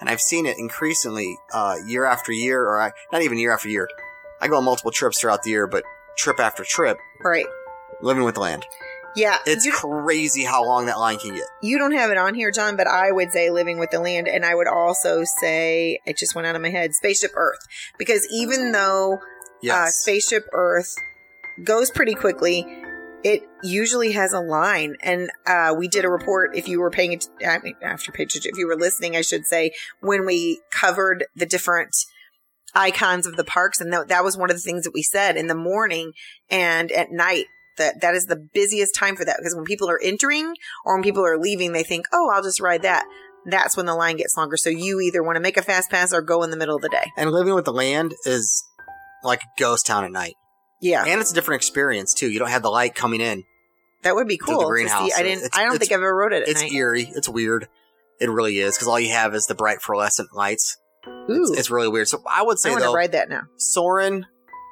and 0.00 0.08
I've 0.08 0.20
seen 0.20 0.46
it 0.46 0.58
increasingly 0.58 1.36
uh, 1.52 1.76
year 1.86 2.04
after 2.04 2.32
year, 2.32 2.62
or 2.62 2.80
I, 2.80 2.92
not 3.12 3.22
even 3.22 3.38
year 3.38 3.52
after 3.52 3.68
year. 3.68 3.88
I 4.40 4.48
go 4.48 4.56
on 4.56 4.64
multiple 4.64 4.90
trips 4.90 5.20
throughout 5.20 5.42
the 5.42 5.50
year, 5.50 5.66
but 5.66 5.84
trip 6.16 6.40
after 6.40 6.64
trip, 6.64 6.98
right? 7.24 7.46
living 8.00 8.24
with 8.24 8.34
the 8.34 8.40
land. 8.40 8.66
Yeah, 9.14 9.38
It's 9.46 9.68
crazy 9.70 10.44
how 10.44 10.64
long 10.64 10.86
that 10.86 10.98
line 10.98 11.18
can 11.18 11.34
get. 11.34 11.44
you 11.62 11.78
don't 11.78 11.92
have 11.92 12.10
it 12.10 12.16
on 12.16 12.34
here, 12.34 12.50
John, 12.50 12.76
but 12.76 12.86
I 12.86 13.12
would 13.12 13.30
say 13.30 13.50
living 13.50 13.78
with 13.78 13.90
the 13.90 14.00
land, 14.00 14.26
and 14.26 14.44
I 14.44 14.54
would 14.54 14.68
also 14.68 15.24
say 15.40 15.98
it 16.06 16.16
just 16.16 16.34
went 16.34 16.46
out 16.46 16.56
of 16.56 16.62
my 16.62 16.70
head, 16.70 16.94
Spaceship 16.94 17.32
Earth, 17.34 17.60
because 17.98 18.26
even 18.32 18.72
though 18.72 19.20
uh, 19.70 19.86
Spaceship 19.86 20.46
Earth 20.52 20.94
goes 21.62 21.90
pretty 21.90 22.14
quickly. 22.14 22.66
It 23.24 23.42
usually 23.62 24.12
has 24.12 24.32
a 24.32 24.40
line, 24.40 24.96
and 25.00 25.30
uh, 25.46 25.74
we 25.78 25.86
did 25.86 26.04
a 26.04 26.10
report. 26.10 26.56
If 26.56 26.66
you 26.66 26.80
were 26.80 26.90
paying 26.90 27.20
I 27.46 27.58
mean, 27.58 27.76
after 27.80 28.10
page, 28.10 28.34
if 28.34 28.58
you 28.58 28.66
were 28.66 28.76
listening, 28.76 29.16
I 29.16 29.20
should 29.20 29.46
say, 29.46 29.72
when 30.00 30.26
we 30.26 30.60
covered 30.72 31.26
the 31.36 31.46
different 31.46 31.94
icons 32.74 33.26
of 33.26 33.36
the 33.36 33.44
parks, 33.44 33.80
and 33.80 33.92
that, 33.92 34.08
that 34.08 34.24
was 34.24 34.36
one 34.36 34.50
of 34.50 34.56
the 34.56 34.62
things 34.62 34.82
that 34.84 34.94
we 34.94 35.04
said 35.04 35.36
in 35.36 35.46
the 35.46 35.54
morning 35.54 36.12
and 36.50 36.90
at 36.90 37.12
night. 37.12 37.46
That 37.78 38.00
that 38.02 38.14
is 38.14 38.26
the 38.26 38.36
busiest 38.36 38.94
time 38.94 39.16
for 39.16 39.24
that 39.24 39.36
because 39.38 39.54
when 39.54 39.64
people 39.64 39.88
are 39.90 40.00
entering 40.02 40.54
or 40.84 40.94
when 40.94 41.02
people 41.02 41.24
are 41.24 41.38
leaving, 41.38 41.72
they 41.72 41.82
think, 41.82 42.06
"Oh, 42.12 42.30
I'll 42.32 42.42
just 42.42 42.60
ride 42.60 42.82
that." 42.82 43.04
That's 43.46 43.76
when 43.76 43.86
the 43.86 43.94
line 43.94 44.16
gets 44.16 44.36
longer. 44.36 44.56
So 44.56 44.70
you 44.70 45.00
either 45.00 45.22
want 45.22 45.36
to 45.36 45.40
make 45.40 45.56
a 45.56 45.62
fast 45.62 45.90
pass 45.90 46.12
or 46.12 46.22
go 46.22 46.42
in 46.42 46.50
the 46.50 46.56
middle 46.56 46.76
of 46.76 46.82
the 46.82 46.88
day. 46.88 47.10
and 47.16 47.30
living 47.30 47.54
with 47.54 47.64
the 47.64 47.72
land 47.72 48.14
is 48.24 48.64
like 49.24 49.40
a 49.42 49.46
ghost 49.60 49.86
town 49.86 50.04
at 50.04 50.12
night. 50.12 50.34
Yeah, 50.80 51.04
And 51.06 51.20
it's 51.20 51.30
a 51.30 51.34
different 51.34 51.60
experience 51.60 52.12
too. 52.14 52.28
You 52.30 52.38
don't 52.40 52.50
have 52.50 52.62
the 52.62 52.70
light 52.70 52.94
coming 52.94 53.20
in. 53.20 53.44
that 54.02 54.14
would 54.16 54.26
be 54.28 54.36
the 54.36 54.44
cool. 54.44 54.60
to 54.60 54.66
greenhouse. 54.66 55.06
see. 55.06 55.12
I 55.12 55.22
didn't. 55.22 55.44
It's- 55.44 55.58
I 55.58 55.64
don't 55.64 55.78
think 55.78 55.92
I've 55.92 55.98
ever 56.00 56.14
rode 56.14 56.32
it 56.32 56.42
at 56.42 56.48
It's 56.48 56.62
night. 56.62 56.72
eerie. 56.72 57.10
It's 57.14 57.28
weird. 57.28 57.68
It 58.20 58.28
really 58.30 58.58
is 58.58 58.74
because 58.76 58.88
all 58.88 58.98
you 59.00 59.12
have 59.12 59.34
is 59.34 59.46
the 59.46 59.54
bright 59.54 59.80
fluorescent 59.80 60.34
lights. 60.34 60.76
Ooh, 61.06 61.42
It's, 61.50 61.58
it's 61.58 61.70
really 61.70 61.88
weird. 61.88 62.08
So 62.08 62.22
I 62.28 62.42
would 62.42 62.58
I 62.58 62.60
say 62.60 62.74
to 62.74 62.80
though, 62.80 62.92
ride 62.94 63.12
that 63.12 63.28
now. 63.28 63.42
Soarin', 63.58 64.26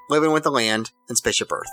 living 0.09 0.31
with 0.33 0.43
the 0.45 0.51
land, 0.51 0.91
and 1.09 1.17
Spaceship 1.19 1.51
Earth. 1.53 1.69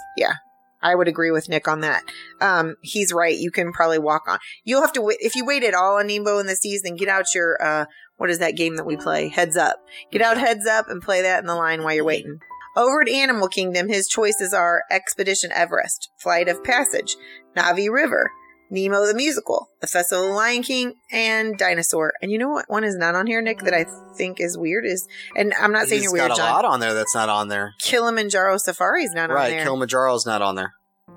I 0.82 0.96
would 0.96 1.08
agree 1.08 1.32
with 1.32 1.50
Nick 1.50 1.68
on 1.68 1.82
that. 1.82 2.04
Um, 2.40 2.76
he's 2.82 3.12
right. 3.12 3.38
You 3.38 3.52
can 3.52 3.72
probably 3.72 4.00
walk 4.00 4.24
on. 4.28 4.40
You'll 4.64 4.82
have 4.82 4.94
to 4.94 5.02
wait 5.02 5.18
if 5.20 5.36
you 5.36 5.46
waited 5.46 5.74
all 5.74 5.98
on 5.98 6.08
Nemo 6.08 6.38
in 6.38 6.46
the 6.46 6.56
Seas. 6.56 6.84
Then 6.84 6.96
get 6.96 7.10
out 7.10 7.26
your 7.34 7.62
uh, 7.62 7.86
what 8.18 8.30
is 8.30 8.40
that 8.40 8.56
game 8.56 8.76
that 8.76 8.86
we 8.86 8.98
play? 8.98 9.30
Heads 9.30 9.58
Up. 9.58 9.78
Get 10.12 10.22
out 10.22 10.38
Heads 10.38 10.68
Up 10.68 10.90
and 10.90 11.02
play 11.02 11.22
that 11.22 11.40
in 11.40 11.46
the 11.46 11.56
line 11.56 11.84
while 11.84 11.94
you're 11.94 12.04
waiting. 12.04 12.40
Over 12.76 13.02
at 13.02 13.10
Animal 13.10 13.48
Kingdom, 13.48 13.90
his 13.90 14.08
choices 14.08 14.54
are 14.54 14.84
Expedition 14.92 15.52
Everest, 15.52 16.12
Flight 16.16 16.48
of 16.48 16.64
Passage, 16.64 17.16
Na'vi 17.56 17.92
River, 17.92 18.32
Nemo 18.70 19.06
the 19.06 19.14
Musical, 19.14 19.70
The 19.82 19.88
Festival 19.88 20.26
of 20.26 20.30
the 20.32 20.36
Lion 20.36 20.64
King, 20.64 20.94
and 21.12 21.58
Dinosaur. 21.58 22.14
And 22.22 22.32
you 22.32 22.38
know 22.38 22.50
what 22.50 22.70
one 22.70 22.84
is 22.84 22.96
not 22.96 23.16
on 23.16 23.28
here, 23.28 23.42
Nick, 23.42 23.60
that 23.60 23.74
I 23.74 23.86
think 24.16 24.40
is 24.40 24.58
weird 24.58 24.86
is, 24.86 25.08
and 25.36 25.54
I'm 25.60 25.72
not 25.72 25.88
saying 25.88 26.04
you're 26.04 26.12
weird, 26.12 26.30
got 26.30 26.38
a 26.38 26.42
John. 26.42 26.54
lot 26.54 26.66
on 26.66 26.80
there 26.80 26.94
that's 26.94 27.16
not 27.16 27.30
on 27.30 27.48
there. 27.48 27.74
Kilimanjaro 27.80 28.58
Safari 28.58 29.04
is 29.04 29.14
not 29.14 29.24
on 29.24 29.30
there. 29.30 29.36
right, 29.38 29.50
there. 29.52 29.66
Kilimanjaro's 29.66 30.26
not 30.26 30.42
on 30.42 30.56
there. 30.56 30.74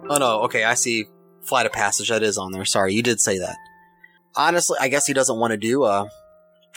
Oh 0.09 0.17
no, 0.17 0.43
okay, 0.43 0.65
I 0.65 0.75
see. 0.75 1.07
Flight 1.43 1.65
of 1.67 1.73
Passage 1.73 2.11
that 2.11 2.23
is 2.23 2.37
on 2.37 2.53
there. 2.53 2.65
Sorry, 2.65 2.93
you 2.95 3.03
did 3.03 3.19
say 3.19 3.39
that. 3.39 3.57
Honestly, 4.37 4.77
I 4.81 4.89
guess 4.89 5.07
he 5.07 5.15
doesn't 5.15 5.39
want 5.39 5.53
to 5.53 5.57
do 5.57 5.85
a 5.85 6.07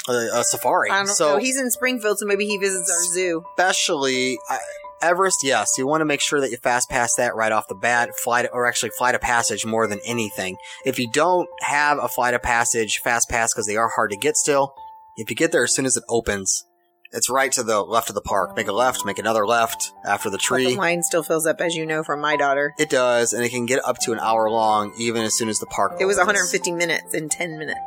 a, 0.07 0.11
a 0.11 0.43
safari. 0.43 0.89
I 0.89 0.97
don't 0.97 1.07
so 1.07 1.33
know. 1.33 1.37
He's 1.37 1.59
in 1.59 1.69
Springfield, 1.69 2.19
so 2.19 2.25
maybe 2.25 2.45
he 2.47 2.57
visits 2.57 2.89
our 2.89 3.13
zoo. 3.13 3.43
especially 3.57 4.37
I 4.49 4.57
Everest, 5.03 5.39
yes, 5.43 5.71
you 5.77 5.85
want 5.85 6.01
to 6.01 6.05
make 6.05 6.21
sure 6.21 6.39
that 6.39 6.49
you 6.49 6.57
fast 6.57 6.89
pass 6.89 7.13
that 7.15 7.35
right 7.35 7.51
off 7.51 7.67
the 7.67 7.75
bat. 7.75 8.09
Flight, 8.23 8.47
or 8.53 8.65
actually 8.65 8.91
flight 8.97 9.15
of 9.15 9.21
passage 9.21 9.65
more 9.65 9.85
than 9.85 9.99
anything. 10.05 10.55
If 10.85 10.97
you 10.97 11.09
don't 11.11 11.47
have 11.61 11.97
a 12.01 12.07
flight 12.07 12.33
of 12.33 12.41
passage 12.41 12.99
fast 13.03 13.29
pass 13.29 13.53
because 13.53 13.67
they 13.67 13.75
are 13.75 13.89
hard 13.89 14.11
to 14.11 14.17
get 14.17 14.37
still, 14.37 14.73
if 15.17 15.29
you 15.29 15.35
get 15.35 15.51
there 15.51 15.63
as 15.65 15.75
soon 15.75 15.85
as 15.85 15.97
it 15.97 16.03
opens, 16.09 16.65
it's 17.11 17.29
right 17.29 17.51
to 17.51 17.63
the 17.63 17.81
left 17.81 18.09
of 18.09 18.15
the 18.15 18.21
park. 18.21 18.55
Make 18.55 18.67
a 18.67 18.71
left, 18.73 19.05
make 19.05 19.19
another 19.19 19.45
left 19.45 19.91
after 20.05 20.29
the 20.29 20.37
But 20.37 20.41
tree. 20.43 20.65
the 20.73 20.75
line 20.77 21.03
still 21.03 21.21
fills 21.21 21.45
up, 21.45 21.61
as 21.61 21.75
you 21.75 21.85
know 21.85 22.03
from 22.03 22.19
my 22.21 22.35
daughter. 22.35 22.73
It 22.79 22.89
does, 22.89 23.33
and 23.33 23.43
it 23.43 23.49
can 23.49 23.65
get 23.65 23.85
up 23.85 23.97
to 23.99 24.13
an 24.13 24.19
hour 24.19 24.49
long 24.49 24.93
even 24.97 25.21
as 25.23 25.35
soon 25.37 25.49
as 25.49 25.59
the 25.59 25.67
park. 25.67 25.97
It 25.99 26.05
was 26.05 26.17
150 26.17 26.71
minutes 26.71 27.13
in 27.13 27.29
10 27.29 27.59
minutes. 27.59 27.79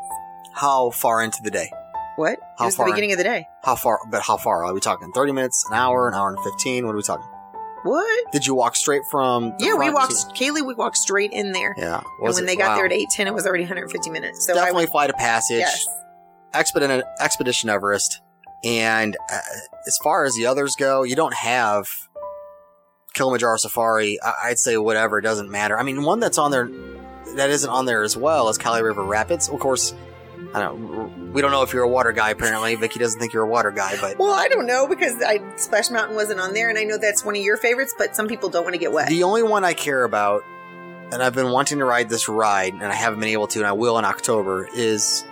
How 0.55 0.91
far 0.91 1.23
into 1.23 1.39
the 1.43 1.51
day? 1.51 1.71
What? 2.17 2.39
How 2.59 2.65
it 2.65 2.67
was 2.69 2.77
far? 2.77 2.87
the 2.87 2.93
beginning 2.93 3.13
of 3.13 3.19
the 3.19 3.25
day. 3.25 3.47
How 3.63 3.77
far? 3.77 4.01
But 4.11 4.23
how 4.23 4.37
far 4.37 4.65
are 4.65 4.73
we 4.75 4.81
talking? 4.81 5.13
Thirty 5.13 5.33
minutes, 5.33 5.65
an 5.71 5.77
hour, 5.77 6.09
an 6.09 6.15
hour 6.15 6.29
and 6.31 6.39
fifteen. 6.43 6.87
What 6.87 6.95
are 6.95 6.97
we 6.97 7.03
talking? 7.03 7.27
What? 7.83 8.33
Did 8.33 8.47
you 8.47 8.55
walk 8.55 8.75
straight 8.75 9.03
from? 9.11 9.55
Yeah, 9.61 9.75
we 9.75 9.91
walked. 9.91 10.11
to- 10.13 10.27
Kaylee, 10.35 10.67
we 10.67 10.75
walked 10.75 10.97
straight 10.97 11.31
in 11.33 11.53
there. 11.53 11.75
Yeah. 11.79 11.99
and 12.21 12.35
when 12.35 12.43
it? 12.43 12.47
they 12.47 12.57
got 12.57 12.71
Wow. 12.71 12.77
there 12.77 12.87
at 12.87 12.93
8:10, 12.93 13.27
it 13.29 13.35
was 13.35 13.47
already 13.47 13.63
150 13.65 14.11
minutes. 14.11 14.45
So 14.47 14.55
definitely 14.55 14.85
I 14.85 14.87
flight 14.87 15.11
of 15.11 15.17
passage. 15.17 15.61
yes. 15.61 15.87
Expedition, 16.53 17.03
Expedition 17.21 17.71
Everest. 17.71 18.21
And 18.65 19.17
uh, 19.33 19.39
as 19.87 19.99
far 20.03 20.25
as 20.25 20.35
the 20.35 20.47
others 20.47 20.75
go, 20.75 21.03
you 21.05 21.15
don't 21.15 21.35
have 21.35 21.87
Kilimanjaro 23.15 23.59
Safari. 23.59 24.19
I- 24.23 24.35
I'd 24.47 24.59
say 24.59 24.77
whatever, 24.77 25.19
it 25.19 25.23
doesn't 25.23 25.51
matter. 25.51 25.79
I 25.79 25.83
mean, 25.83 26.03
one 26.03 26.19
that's 26.21 26.39
on 26.39 26.51
there 26.51 26.69
that 27.37 27.51
isn't 27.51 27.69
on 27.71 27.85
there 27.87 28.03
as 28.03 28.17
well 28.17 28.49
is 28.49 28.59
Kali 28.59 28.83
River 28.83 29.05
Rapids. 29.05 29.49
Of 29.49 29.61
course, 29.61 29.95
I 30.57 30.61
don't. 30.61 31.35
We 31.35 31.43
don't 31.43 31.51
know 31.51 31.63
if 31.63 31.75
you're 31.75 31.83
a 31.83 31.89
water 31.89 32.13
guy. 32.13 32.31
Apparently, 32.31 32.75
Vicky 32.77 32.99
doesn't 32.99 33.21
think 33.21 33.35
you're 33.35 33.43
a 33.43 33.49
water 33.49 33.71
guy, 33.71 33.95
but 34.01 34.17
Well, 34.19 34.33
I 34.33 34.49
don't 34.49 34.67
know 34.67 34.89
because 34.89 35.23
I, 35.23 35.43
Splash 35.57 35.91
Mountain 35.91 36.17
wasn't 36.17 36.41
on 36.41 36.55
there, 36.55 36.71
and 36.71 36.79
I 36.79 36.85
know 36.85 36.97
that's 36.97 37.23
one 37.23 37.37
of 37.37 37.43
your 37.43 37.59
favorites. 37.59 37.95
But 37.97 38.17
some 38.17 38.27
people 38.27 38.49
don't 38.49 38.65
want 38.65 38.73
to 38.73 38.79
get 38.79 38.91
wet. 38.91 39.11
the 39.11 39.23
only 39.25 39.43
one 39.43 39.65
I 39.65 39.75
care 39.75 40.03
about, 40.03 40.45
and 41.13 41.23
I've 41.23 41.35
been 41.35 41.51
wanting 41.51 41.81
to 41.81 41.85
ride 41.85 42.09
this 42.09 42.27
ride, 42.27 42.73
and 42.73 42.85
I 42.85 42.95
haven't 42.95 43.21
been 43.21 43.29
able 43.29 43.49
to, 43.49 43.59
and 43.59 43.69
I 43.69 43.73
will 43.73 43.99
in 43.99 44.07
October, 44.07 44.67
is 44.75 45.27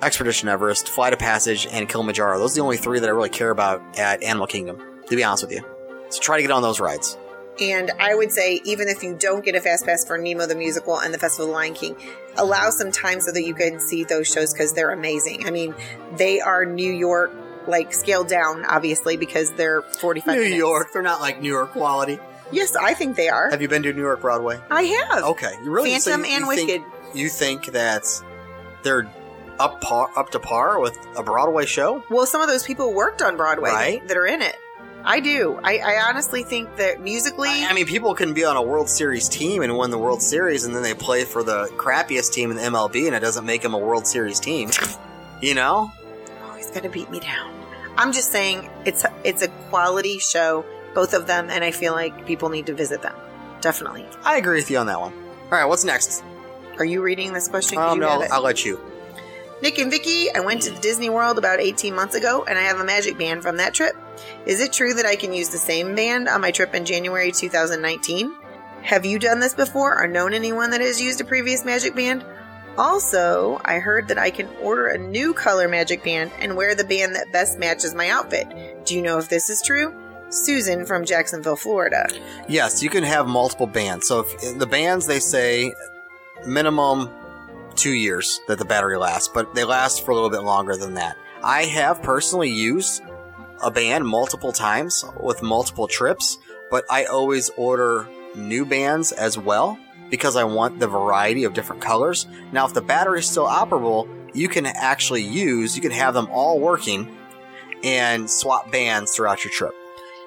Expedition 0.00 0.48
Everest, 0.48 0.88
Flight 0.88 1.12
of 1.12 1.18
Passage, 1.18 1.66
and 1.70 1.86
Kilimanjaro. 1.86 2.38
Those 2.38 2.52
are 2.52 2.54
the 2.54 2.62
only 2.62 2.78
three 2.78 3.00
that 3.00 3.06
I 3.06 3.12
really 3.12 3.28
care 3.28 3.50
about 3.50 3.98
at 3.98 4.22
Animal 4.22 4.46
Kingdom, 4.46 4.80
to 5.08 5.14
be 5.14 5.22
honest 5.22 5.42
with 5.42 5.52
you. 5.52 5.62
So 6.08 6.20
try 6.22 6.38
to 6.38 6.42
get 6.42 6.50
on 6.50 6.62
those 6.62 6.80
rides. 6.80 7.18
And 7.60 7.90
I 7.98 8.14
would 8.14 8.32
say, 8.32 8.60
even 8.64 8.88
if 8.88 9.02
you 9.02 9.14
don't 9.14 9.44
get 9.44 9.54
a 9.54 9.60
fast 9.60 9.84
pass 9.84 10.04
for 10.04 10.16
Nemo 10.16 10.46
the 10.46 10.54
musical 10.54 10.98
and 10.98 11.12
the 11.12 11.18
Festival 11.18 11.46
of 11.46 11.50
the 11.50 11.54
Lion 11.56 11.74
King, 11.74 11.96
allow 12.36 12.70
some 12.70 12.90
time 12.90 13.20
so 13.20 13.32
that 13.32 13.42
you 13.42 13.54
can 13.54 13.78
see 13.80 14.04
those 14.04 14.26
shows 14.28 14.52
because 14.52 14.72
they're 14.72 14.92
amazing. 14.92 15.46
I 15.46 15.50
mean, 15.50 15.74
they 16.16 16.40
are 16.40 16.64
New 16.64 16.90
York, 16.92 17.32
like 17.66 17.92
scaled 17.92 18.28
down, 18.28 18.64
obviously, 18.64 19.16
because 19.16 19.52
they're 19.52 19.82
45 19.82 20.34
New 20.34 20.40
minutes. 20.42 20.56
York, 20.58 20.92
they're 20.92 21.02
not 21.02 21.20
like 21.20 21.40
New 21.40 21.50
York 21.50 21.72
quality. 21.72 22.18
Yes, 22.52 22.74
I 22.74 22.94
think 22.94 23.16
they 23.16 23.28
are. 23.28 23.50
Have 23.50 23.62
you 23.62 23.68
been 23.68 23.82
to 23.84 23.92
New 23.92 24.00
York 24.02 24.22
Broadway? 24.22 24.58
I 24.70 24.82
have. 24.82 25.22
Okay, 25.24 25.52
you 25.62 25.70
really 25.70 25.96
so 26.00 26.10
Phantom 26.10 26.24
you- 26.28 26.36
and 26.36 26.46
you 26.46 26.54
think- 26.56 26.68
Wicked. 26.86 27.16
you 27.18 27.28
think 27.28 27.66
that 27.66 28.06
they're 28.82 29.08
up 29.58 29.80
par, 29.82 30.10
up 30.16 30.30
to 30.30 30.40
par 30.40 30.80
with 30.80 30.98
a 31.16 31.22
Broadway 31.22 31.66
show? 31.66 32.02
Well, 32.10 32.24
some 32.26 32.40
of 32.40 32.48
those 32.48 32.64
people 32.64 32.92
worked 32.94 33.20
on 33.22 33.36
Broadway 33.36 33.70
Right. 33.70 34.08
that 34.08 34.16
are 34.16 34.26
in 34.26 34.40
it. 34.42 34.56
I 35.04 35.20
do. 35.20 35.58
I, 35.62 35.78
I 35.78 36.08
honestly 36.08 36.42
think 36.42 36.76
that 36.76 37.00
musically, 37.00 37.48
I 37.48 37.68
I 37.70 37.72
mean, 37.72 37.86
people 37.86 38.14
can 38.14 38.34
be 38.34 38.44
on 38.44 38.56
a 38.56 38.62
World 38.62 38.88
Series 38.88 39.28
team 39.28 39.62
and 39.62 39.76
win 39.76 39.90
the 39.90 39.98
World 39.98 40.22
Series, 40.22 40.64
and 40.64 40.74
then 40.74 40.82
they 40.82 40.94
play 40.94 41.24
for 41.24 41.42
the 41.42 41.66
crappiest 41.76 42.32
team 42.32 42.50
in 42.50 42.56
the 42.56 42.62
MLB, 42.62 43.06
and 43.06 43.14
it 43.14 43.20
doesn't 43.20 43.46
make 43.46 43.62
them 43.62 43.74
a 43.74 43.78
World 43.78 44.06
Series 44.06 44.40
team. 44.40 44.70
you 45.40 45.54
know? 45.54 45.90
oh, 46.44 46.54
he's 46.56 46.70
gonna 46.70 46.90
beat 46.90 47.10
me 47.10 47.20
down. 47.20 47.54
I'm 47.96 48.12
just 48.12 48.30
saying 48.30 48.70
it's 48.84 49.04
it's 49.24 49.42
a 49.42 49.48
quality 49.68 50.18
show, 50.18 50.64
both 50.94 51.14
of 51.14 51.26
them, 51.26 51.50
and 51.50 51.64
I 51.64 51.70
feel 51.70 51.92
like 51.92 52.26
people 52.26 52.48
need 52.48 52.66
to 52.66 52.74
visit 52.74 53.02
them. 53.02 53.14
definitely. 53.60 54.06
I 54.24 54.36
agree 54.36 54.56
with 54.56 54.70
you 54.70 54.78
on 54.78 54.86
that 54.86 55.00
one. 55.00 55.12
All 55.44 55.50
right, 55.50 55.64
what's 55.64 55.84
next? 55.84 56.22
Are 56.78 56.84
you 56.84 57.02
reading 57.02 57.32
this 57.32 57.48
question? 57.48 57.78
Um, 57.78 57.98
no. 57.98 58.08
I'll 58.30 58.42
let 58.42 58.64
you. 58.64 58.80
Nick 59.62 59.78
and 59.78 59.90
Vicky, 59.90 60.34
I 60.34 60.40
went 60.40 60.62
to 60.62 60.70
Disney 60.80 61.10
World 61.10 61.36
about 61.36 61.60
18 61.60 61.94
months 61.94 62.14
ago 62.14 62.44
and 62.48 62.58
I 62.58 62.62
have 62.62 62.80
a 62.80 62.84
magic 62.84 63.18
band 63.18 63.42
from 63.42 63.58
that 63.58 63.74
trip. 63.74 63.94
Is 64.46 64.60
it 64.60 64.72
true 64.72 64.94
that 64.94 65.04
I 65.04 65.16
can 65.16 65.34
use 65.34 65.50
the 65.50 65.58
same 65.58 65.94
band 65.94 66.28
on 66.28 66.40
my 66.40 66.50
trip 66.50 66.74
in 66.74 66.86
January 66.86 67.30
2019? 67.30 68.34
Have 68.82 69.04
you 69.04 69.18
done 69.18 69.38
this 69.38 69.52
before 69.52 70.02
or 70.02 70.06
known 70.06 70.32
anyone 70.32 70.70
that 70.70 70.80
has 70.80 71.00
used 71.00 71.20
a 71.20 71.24
previous 71.24 71.66
magic 71.66 71.94
band? 71.94 72.24
Also, 72.78 73.60
I 73.62 73.80
heard 73.80 74.08
that 74.08 74.18
I 74.18 74.30
can 74.30 74.48
order 74.62 74.86
a 74.86 74.96
new 74.96 75.34
color 75.34 75.68
magic 75.68 76.02
band 76.02 76.30
and 76.38 76.56
wear 76.56 76.74
the 76.74 76.84
band 76.84 77.14
that 77.14 77.30
best 77.30 77.58
matches 77.58 77.94
my 77.94 78.08
outfit. 78.08 78.48
Do 78.86 78.94
you 78.94 79.02
know 79.02 79.18
if 79.18 79.28
this 79.28 79.50
is 79.50 79.60
true? 79.60 79.94
Susan 80.30 80.86
from 80.86 81.04
Jacksonville, 81.04 81.56
Florida. 81.56 82.06
Yes, 82.48 82.82
you 82.82 82.88
can 82.88 83.04
have 83.04 83.26
multiple 83.26 83.66
bands. 83.66 84.06
So 84.06 84.20
if 84.20 84.58
the 84.58 84.66
bands 84.66 85.06
they 85.06 85.20
say 85.20 85.74
minimum 86.46 87.10
two 87.76 87.92
years 87.92 88.40
that 88.48 88.58
the 88.58 88.64
battery 88.64 88.96
lasts, 88.96 89.28
but 89.32 89.54
they 89.54 89.64
last 89.64 90.04
for 90.04 90.10
a 90.10 90.14
little 90.14 90.30
bit 90.30 90.42
longer 90.42 90.76
than 90.76 90.94
that. 90.94 91.16
I 91.42 91.64
have 91.64 92.02
personally 92.02 92.50
used 92.50 93.02
a 93.62 93.70
band 93.70 94.06
multiple 94.06 94.52
times 94.52 95.04
with 95.20 95.42
multiple 95.42 95.86
trips, 95.86 96.38
but 96.70 96.84
I 96.90 97.04
always 97.04 97.50
order 97.56 98.08
new 98.34 98.64
bands 98.64 99.12
as 99.12 99.36
well 99.36 99.78
because 100.10 100.36
I 100.36 100.44
want 100.44 100.80
the 100.80 100.88
variety 100.88 101.44
of 101.44 101.54
different 101.54 101.82
colors. 101.82 102.26
Now, 102.52 102.66
if 102.66 102.74
the 102.74 102.80
battery 102.80 103.20
is 103.20 103.26
still 103.26 103.46
operable, 103.46 104.08
you 104.34 104.48
can 104.48 104.66
actually 104.66 105.22
use, 105.22 105.76
you 105.76 105.82
can 105.82 105.92
have 105.92 106.14
them 106.14 106.28
all 106.30 106.58
working 106.58 107.16
and 107.82 108.30
swap 108.30 108.70
bands 108.70 109.12
throughout 109.12 109.44
your 109.44 109.52
trip. 109.52 109.74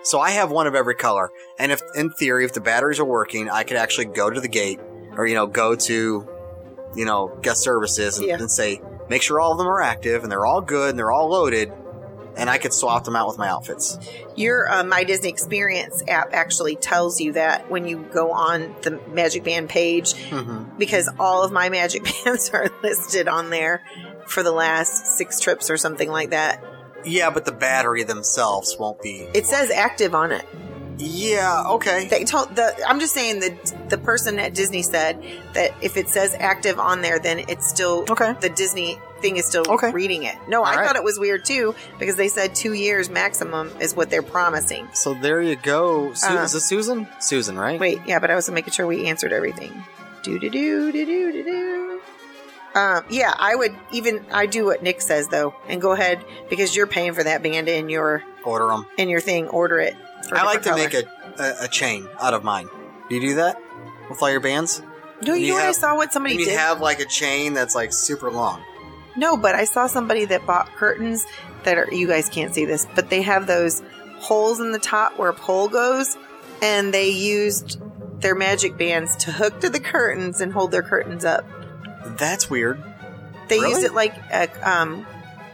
So 0.03 0.19
I 0.19 0.31
have 0.31 0.51
one 0.51 0.67
of 0.67 0.75
every 0.75 0.95
color. 0.95 1.31
And 1.57 1.71
if, 1.71 1.81
in 1.95 2.09
theory, 2.11 2.43
if 2.45 2.53
the 2.53 2.61
batteries 2.61 2.99
are 2.99 3.05
working, 3.05 3.49
I 3.49 3.63
could 3.63 3.77
actually 3.77 4.05
go 4.05 4.29
to 4.29 4.41
the 4.41 4.49
gate 4.49 4.79
or, 5.15 5.25
you 5.25 5.35
know, 5.35 5.47
go 5.47 5.75
to, 5.75 6.27
you 6.95 7.05
know, 7.05 7.37
guest 7.41 7.61
services 7.63 8.17
and, 8.17 8.27
Yeah. 8.27 8.35
and 8.39 8.49
say, 8.51 8.81
make 9.09 9.21
sure 9.21 9.39
all 9.39 9.51
of 9.51 9.57
them 9.57 9.67
are 9.67 9.81
active 9.81 10.23
and 10.23 10.31
they're 10.31 10.45
all 10.45 10.61
good 10.61 10.91
and 10.91 10.99
they're 10.99 11.11
all 11.11 11.29
loaded. 11.29 11.71
And 12.35 12.49
I 12.49 12.57
could 12.57 12.73
swap 12.73 13.03
them 13.03 13.15
out 13.15 13.27
with 13.27 13.37
my 13.37 13.47
outfits. 13.47 13.95
Your 14.35 14.67
uh, 14.67 14.83
My 14.83 15.03
Disney 15.03 15.29
Experience 15.29 16.01
app 16.07 16.33
actually 16.33 16.75
tells 16.75 17.21
you 17.21 17.33
that 17.33 17.69
when 17.69 17.85
you 17.87 18.07
go 18.11 18.31
on 18.31 18.75
the 18.81 18.99
Magic 19.11 19.43
Band 19.43 19.69
page, 19.69 20.13
Mm-hmm. 20.15 20.77
because 20.79 21.07
all 21.19 21.43
of 21.43 21.51
my 21.51 21.69
Magic 21.69 22.03
Bands 22.25 22.49
are 22.49 22.69
listed 22.81 23.27
on 23.27 23.51
there 23.51 23.83
for 24.25 24.41
the 24.41 24.51
last 24.51 25.05
six 25.15 25.39
trips 25.39 25.69
or 25.69 25.77
something 25.77 26.09
like 26.09 26.31
that. 26.31 26.63
Yeah, 27.05 27.29
but 27.29 27.45
the 27.45 27.51
battery 27.51 28.01
themselves 28.03 28.77
won't 28.79 28.99
be. 29.03 29.27
It 29.35 29.45
says 29.45 29.69
active 29.69 30.15
on 30.15 30.31
it. 30.31 30.45
Yeah, 30.97 31.63
okay. 31.71 32.07
They 32.07 32.23
told 32.23 32.55
the. 32.55 32.75
I'm 32.87 32.99
just 32.99 33.13
saying 33.13 33.39
that 33.41 33.89
the 33.89 33.97
person 33.97 34.39
at 34.39 34.53
Disney 34.53 34.81
said 34.83 35.21
that 35.53 35.71
if 35.81 35.97
it 35.97 36.09
says 36.09 36.35
active 36.39 36.79
on 36.79 37.01
there, 37.01 37.19
then 37.19 37.39
it's 37.47 37.67
still 37.67 38.05
Okay. 38.09 38.33
The 38.39 38.49
Disney 38.49 38.99
thing 39.19 39.37
is 39.37 39.45
still 39.45 39.63
Okay. 39.67 39.91
reading 39.91 40.23
it. 40.23 40.35
No, 40.47 40.63
I 40.63 40.75
right. 40.75 40.85
thought 40.85 40.95
it 40.95 41.03
was 41.03 41.17
weird 41.19 41.45
too 41.45 41.75
because 41.99 42.15
they 42.15 42.27
said 42.27 42.53
two 42.55 42.73
years 42.73 43.09
maximum 43.09 43.69
is 43.79 43.95
what 43.95 44.09
they're 44.09 44.21
promising. 44.21 44.87
So 44.93 45.13
there 45.13 45.41
you 45.41 45.55
go. 45.55 46.13
Su- 46.13 46.27
Uh. 46.37 46.43
is 46.43 46.51
this 46.53 46.65
Susan? 46.65 47.07
Susan, 47.19 47.57
right? 47.57 47.79
Wait, 47.79 47.99
yeah, 48.05 48.19
but 48.19 48.29
I 48.29 48.35
was 48.35 48.49
making 48.49 48.73
sure 48.73 48.85
we 48.85 49.05
answered 49.07 49.31
everything. 49.33 49.71
Do 50.23 50.37
do 50.39 50.49
do 50.49 50.91
do 50.91 51.05
do 51.05 51.31
do 51.31 51.43
do. 51.43 51.99
Um, 52.75 53.03
yeah, 53.09 53.31
I 53.37 53.55
would 53.55 53.75
even 53.91 54.25
I 54.31 54.45
do 54.47 54.65
what 54.65 54.81
Nick 54.81 54.99
says 55.01 55.27
though, 55.27 55.53
and 55.67 55.79
go 55.81 55.91
ahead 55.91 56.23
because 56.49 56.75
you're 56.75 56.87
paying 56.87 57.13
for 57.13 57.23
that 57.23 57.43
band 57.43 57.69
in 57.69 57.87
your 57.87 58.23
Order 58.43 58.67
them. 58.67 58.87
in 58.97 59.09
your 59.09 59.21
thing. 59.21 59.47
Order 59.47 59.79
it. 59.79 59.95
For 60.35 60.41
I 60.41 60.43
like 60.45 60.61
to 60.63 60.73
different 60.73 60.93
make 60.93 61.39
a, 61.39 61.43
a, 61.61 61.65
a 61.65 61.67
chain 61.67 62.07
out 62.19 62.33
of 62.33 62.43
mine. 62.43 62.69
Do 63.09 63.15
you 63.15 63.21
do 63.21 63.35
that 63.35 63.61
with 64.09 64.21
all 64.21 64.29
your 64.31 64.39
bands? 64.39 64.81
No, 65.21 65.33
you, 65.33 65.41
you 65.41 65.47
know 65.49 65.53
what 65.55 65.63
I 65.63 65.65
have- 65.67 65.75
saw 65.75 65.95
what 65.95 66.11
somebody 66.13 66.35
you 66.35 66.45
did. 66.45 66.57
have 66.57 66.81
like 66.81 66.99
a 66.99 67.05
chain 67.05 67.53
that's 67.53 67.75
like 67.75 67.93
super 67.93 68.29
long. 68.31 68.61
No, 69.15 69.37
but 69.37 69.53
I 69.55 69.65
saw 69.65 69.87
somebody 69.87 70.25
that 70.25 70.45
bought 70.45 70.73
curtains 70.75 71.25
that 71.63 71.77
are 71.77 71.87
you 71.93 72.07
guys 72.07 72.29
can't 72.29 72.53
see 72.53 72.65
this, 72.65 72.87
but 72.95 73.09
they 73.09 73.21
have 73.21 73.45
those 73.47 73.81
holes 74.17 74.59
in 74.59 74.71
the 74.71 74.79
top 74.79 75.17
where 75.19 75.29
a 75.29 75.33
pole 75.33 75.69
goes, 75.69 76.17
and 76.61 76.93
they 76.93 77.09
used 77.09 77.79
their 78.21 78.35
magic 78.35 78.77
bands 78.77 79.15
to 79.17 79.31
hook 79.31 79.59
to 79.61 79.69
the 79.69 79.79
curtains 79.79 80.41
and 80.41 80.51
hold 80.51 80.71
their 80.71 80.81
curtains 80.81 81.23
up. 81.25 81.45
That's 82.17 82.49
weird. 82.49 82.81
They 83.49 83.59
Really? 83.59 83.69
used 83.71 83.83
it 83.83 83.93
like 83.93 84.15
a, 84.31 84.49
um, 84.69 85.05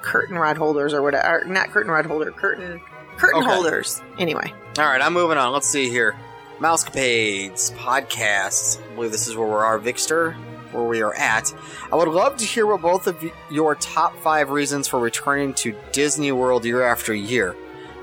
curtain 0.01 0.37
rod 0.37 0.57
holders 0.57 0.93
or 0.93 1.01
whatever, 1.01 1.41
or 1.41 1.45
not 1.45 1.69
curtain 1.71 1.91
rod 1.91 2.05
holder, 2.05 2.31
curtain 2.31 2.79
curtain 3.17 3.41
Okay. 3.43 3.53
holders. 3.53 4.01
Anyway, 4.17 4.53
All 4.77 4.85
right, 4.85 5.01
I'm 5.01 5.13
moving 5.13 5.37
on. 5.37 5.51
Let's 5.51 5.67
see 5.67 5.89
here. 5.89 6.15
Mousecapades 6.59 7.73
podcast. 7.73 8.79
I 8.81 8.95
believe 8.95 9.11
this 9.11 9.27
is 9.27 9.35
where 9.35 9.47
we 9.47 9.53
are, 9.55 9.79
Vixter, 9.79 10.35
where 10.71 10.83
we 10.83 11.01
are 11.01 11.13
at. 11.15 11.53
I 11.91 11.95
would 11.95 12.07
love 12.07 12.37
to 12.37 12.45
hear 12.45 12.67
what 12.67 12.81
both 12.81 13.07
of 13.07 13.21
your 13.49 13.75
top 13.75 14.15
five 14.17 14.51
reasons 14.51 14.87
for 14.87 14.99
returning 14.99 15.53
to 15.55 15.75
Disney 15.91 16.31
World 16.31 16.65
year 16.65 16.83
after 16.83 17.13
year. 17.13 17.55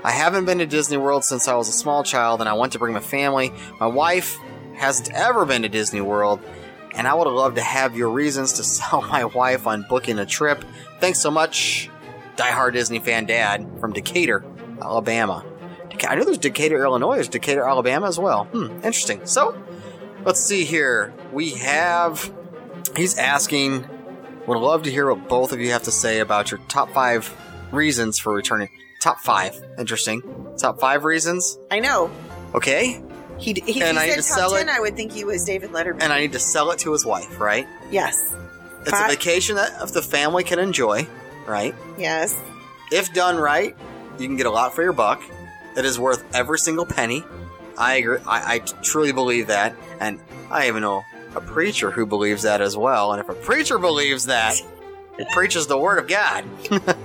I 0.03 0.11
haven't 0.11 0.45
been 0.45 0.57
to 0.57 0.65
Disney 0.65 0.97
World 0.97 1.23
since 1.23 1.47
I 1.47 1.55
was 1.55 1.69
a 1.69 1.73
small 1.73 2.03
child, 2.03 2.41
and 2.41 2.49
I 2.49 2.53
want 2.53 2.73
to 2.73 2.79
bring 2.79 2.93
my 2.93 2.99
family. 2.99 3.53
My 3.79 3.87
wife 3.87 4.37
hasn't 4.75 5.11
ever 5.13 5.45
been 5.45 5.61
to 5.61 5.69
Disney 5.69 6.01
World, 6.01 6.41
and 6.93 7.07
I 7.07 7.13
would 7.13 7.27
love 7.27 7.55
to 7.55 7.61
have 7.61 7.95
your 7.95 8.09
reasons 8.09 8.53
to 8.53 8.63
sell 8.65 9.01
my 9.03 9.23
wife 9.25 9.65
on 9.67 9.85
booking 9.89 10.19
a 10.19 10.25
trip. 10.25 10.63
Thanks 10.99 11.19
so 11.19 11.31
much, 11.31 11.89
diehard 12.35 12.73
Disney 12.73 12.99
fan 12.99 13.25
dad 13.25 13.67
from 13.79 13.93
Decatur, 13.93 14.43
Alabama. 14.81 15.45
I 16.05 16.15
know 16.15 16.25
there's 16.25 16.37
Decatur, 16.37 16.83
Illinois. 16.83 17.15
There's 17.15 17.29
Decatur, 17.29 17.63
Alabama 17.67 18.07
as 18.07 18.19
well. 18.19 18.45
Hmm, 18.45 18.65
interesting. 18.77 19.25
So, 19.25 19.57
let's 20.25 20.39
see 20.39 20.65
here. 20.65 21.13
We 21.31 21.51
have. 21.55 22.31
He's 22.95 23.17
asking. 23.17 23.87
Would 24.47 24.59
love 24.59 24.83
to 24.83 24.91
hear 24.91 25.13
what 25.13 25.27
both 25.27 25.51
of 25.51 25.59
you 25.59 25.71
have 25.71 25.83
to 25.83 25.91
say 25.91 26.19
about 26.19 26.51
your 26.51 26.59
top 26.69 26.91
five 26.91 27.35
reasons 27.71 28.17
for 28.17 28.33
returning. 28.33 28.69
Top 29.01 29.19
five. 29.19 29.61
Interesting. 29.77 30.21
Top 30.57 30.79
five 30.79 31.03
reasons. 31.03 31.57
I 31.69 31.79
know 31.79 32.09
Okay. 32.55 33.01
he 33.37 33.53
he, 33.53 33.73
he 33.73 33.81
And 33.83 33.99
I 33.99 34.05
need 34.07 34.11
to 34.15 34.21
top 34.21 34.23
sell 34.37 34.51
ten. 34.51 34.69
it. 34.69 34.71
I 34.71 34.79
would 34.79 34.95
think 34.95 35.11
he 35.11 35.25
was 35.25 35.43
David 35.43 35.71
Letterman. 35.71 36.01
And 36.01 36.13
I 36.13 36.21
need 36.21 36.31
to 36.31 36.39
sell 36.39 36.71
it 36.71 36.79
to 36.79 36.93
his 36.93 37.05
wife, 37.05 37.39
right? 37.39 37.67
yes, 37.91 38.33
It's 38.81 38.93
a 38.93 39.07
vacation 39.07 39.57
that 39.57 39.81
if 39.83 39.91
the 39.93 40.01
family 40.01 40.43
can 40.45 40.59
enjoy, 40.59 41.05
right? 41.45 41.75
yes. 41.97 42.35
If 42.91 43.13
done 43.13 43.35
right, 43.37 43.75
you 44.17 44.27
can 44.27 44.37
get 44.37 44.45
a 44.45 44.49
lot 44.51 44.73
for 44.73 44.81
your 44.81 44.93
buck. 44.93 45.21
It 45.77 45.85
is 45.85 45.99
worth 45.99 46.23
every 46.35 46.59
single 46.59 46.85
penny. 46.85 47.23
I 47.77 47.95
agree. 47.95 48.17
I, 48.27 48.55
I 48.55 48.59
truly 48.59 49.11
believe 49.11 49.47
that, 49.47 49.75
and 49.99 50.19
I 50.49 50.67
even 50.67 50.81
know 50.81 51.03
a 51.35 51.41
preacher 51.41 51.91
who 51.91 52.05
believes 52.05 52.41
that 52.43 52.59
as 52.61 52.75
well. 52.75 53.11
And 53.13 53.21
if 53.21 53.29
a 53.29 53.35
preacher 53.35 53.77
believes 53.77 54.25
that, 54.25 54.55
he 55.17 55.25
preaches 55.33 55.67
the 55.67 55.77
word 55.77 55.99
of 55.99 56.07
God. 56.07 56.43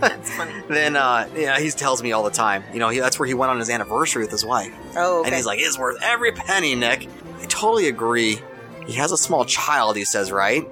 That's 0.00 0.34
funny. 0.34 0.52
then, 0.68 0.96
uh, 0.96 1.28
yeah, 1.36 1.58
he 1.58 1.70
tells 1.70 2.02
me 2.02 2.12
all 2.12 2.22
the 2.22 2.30
time. 2.30 2.64
You 2.72 2.78
know, 2.78 2.88
he, 2.88 3.00
that's 3.00 3.18
where 3.18 3.26
he 3.26 3.34
went 3.34 3.50
on 3.50 3.58
his 3.58 3.68
anniversary 3.68 4.22
with 4.22 4.30
his 4.30 4.44
wife, 4.44 4.72
Oh, 4.96 5.20
okay. 5.20 5.28
and 5.28 5.36
he's 5.36 5.44
like, 5.46 5.58
"It's 5.60 5.78
worth 5.78 5.98
every 6.02 6.32
penny, 6.32 6.74
Nick." 6.74 7.08
I 7.40 7.44
totally 7.46 7.88
agree. 7.88 8.38
He 8.86 8.94
has 8.94 9.12
a 9.12 9.16
small 9.18 9.44
child. 9.44 9.96
He 9.96 10.04
says, 10.04 10.32
right 10.32 10.66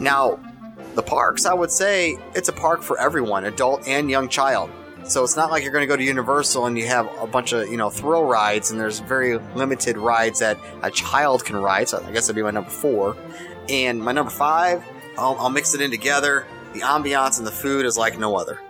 now, 0.00 0.38
the 0.94 1.02
parks. 1.02 1.46
I 1.46 1.54
would 1.54 1.70
say 1.70 2.18
it's 2.34 2.48
a 2.48 2.52
park 2.52 2.82
for 2.82 2.98
everyone, 2.98 3.44
adult 3.44 3.86
and 3.86 4.10
young 4.10 4.28
child. 4.28 4.70
So 5.08 5.22
it's 5.22 5.36
not 5.36 5.50
like 5.50 5.62
you're 5.62 5.72
going 5.72 5.82
to 5.82 5.86
go 5.86 5.96
to 5.96 6.02
Universal 6.02 6.66
and 6.66 6.76
you 6.76 6.86
have 6.86 7.08
a 7.20 7.26
bunch 7.26 7.52
of 7.52 7.68
you 7.70 7.76
know 7.76 7.90
thrill 7.90 8.24
rides, 8.24 8.70
and 8.70 8.80
there's 8.80 8.98
very 8.98 9.38
limited 9.54 9.96
rides 9.96 10.40
that 10.40 10.58
a 10.82 10.90
child 10.90 11.44
can 11.44 11.56
ride. 11.56 11.88
So 11.88 12.04
I 12.04 12.10
guess 12.12 12.26
that'd 12.26 12.36
be 12.36 12.42
my 12.42 12.50
number 12.50 12.70
four, 12.70 13.16
and 13.68 14.02
my 14.02 14.12
number 14.12 14.30
five. 14.30 14.84
I'll, 15.18 15.36
I'll 15.38 15.50
mix 15.50 15.74
it 15.74 15.80
in 15.80 15.90
together. 15.90 16.46
The 16.74 16.80
ambiance 16.80 17.38
and 17.38 17.46
the 17.46 17.52
food 17.52 17.86
is 17.86 17.96
like 17.96 18.18
no 18.18 18.36
other. 18.36 18.60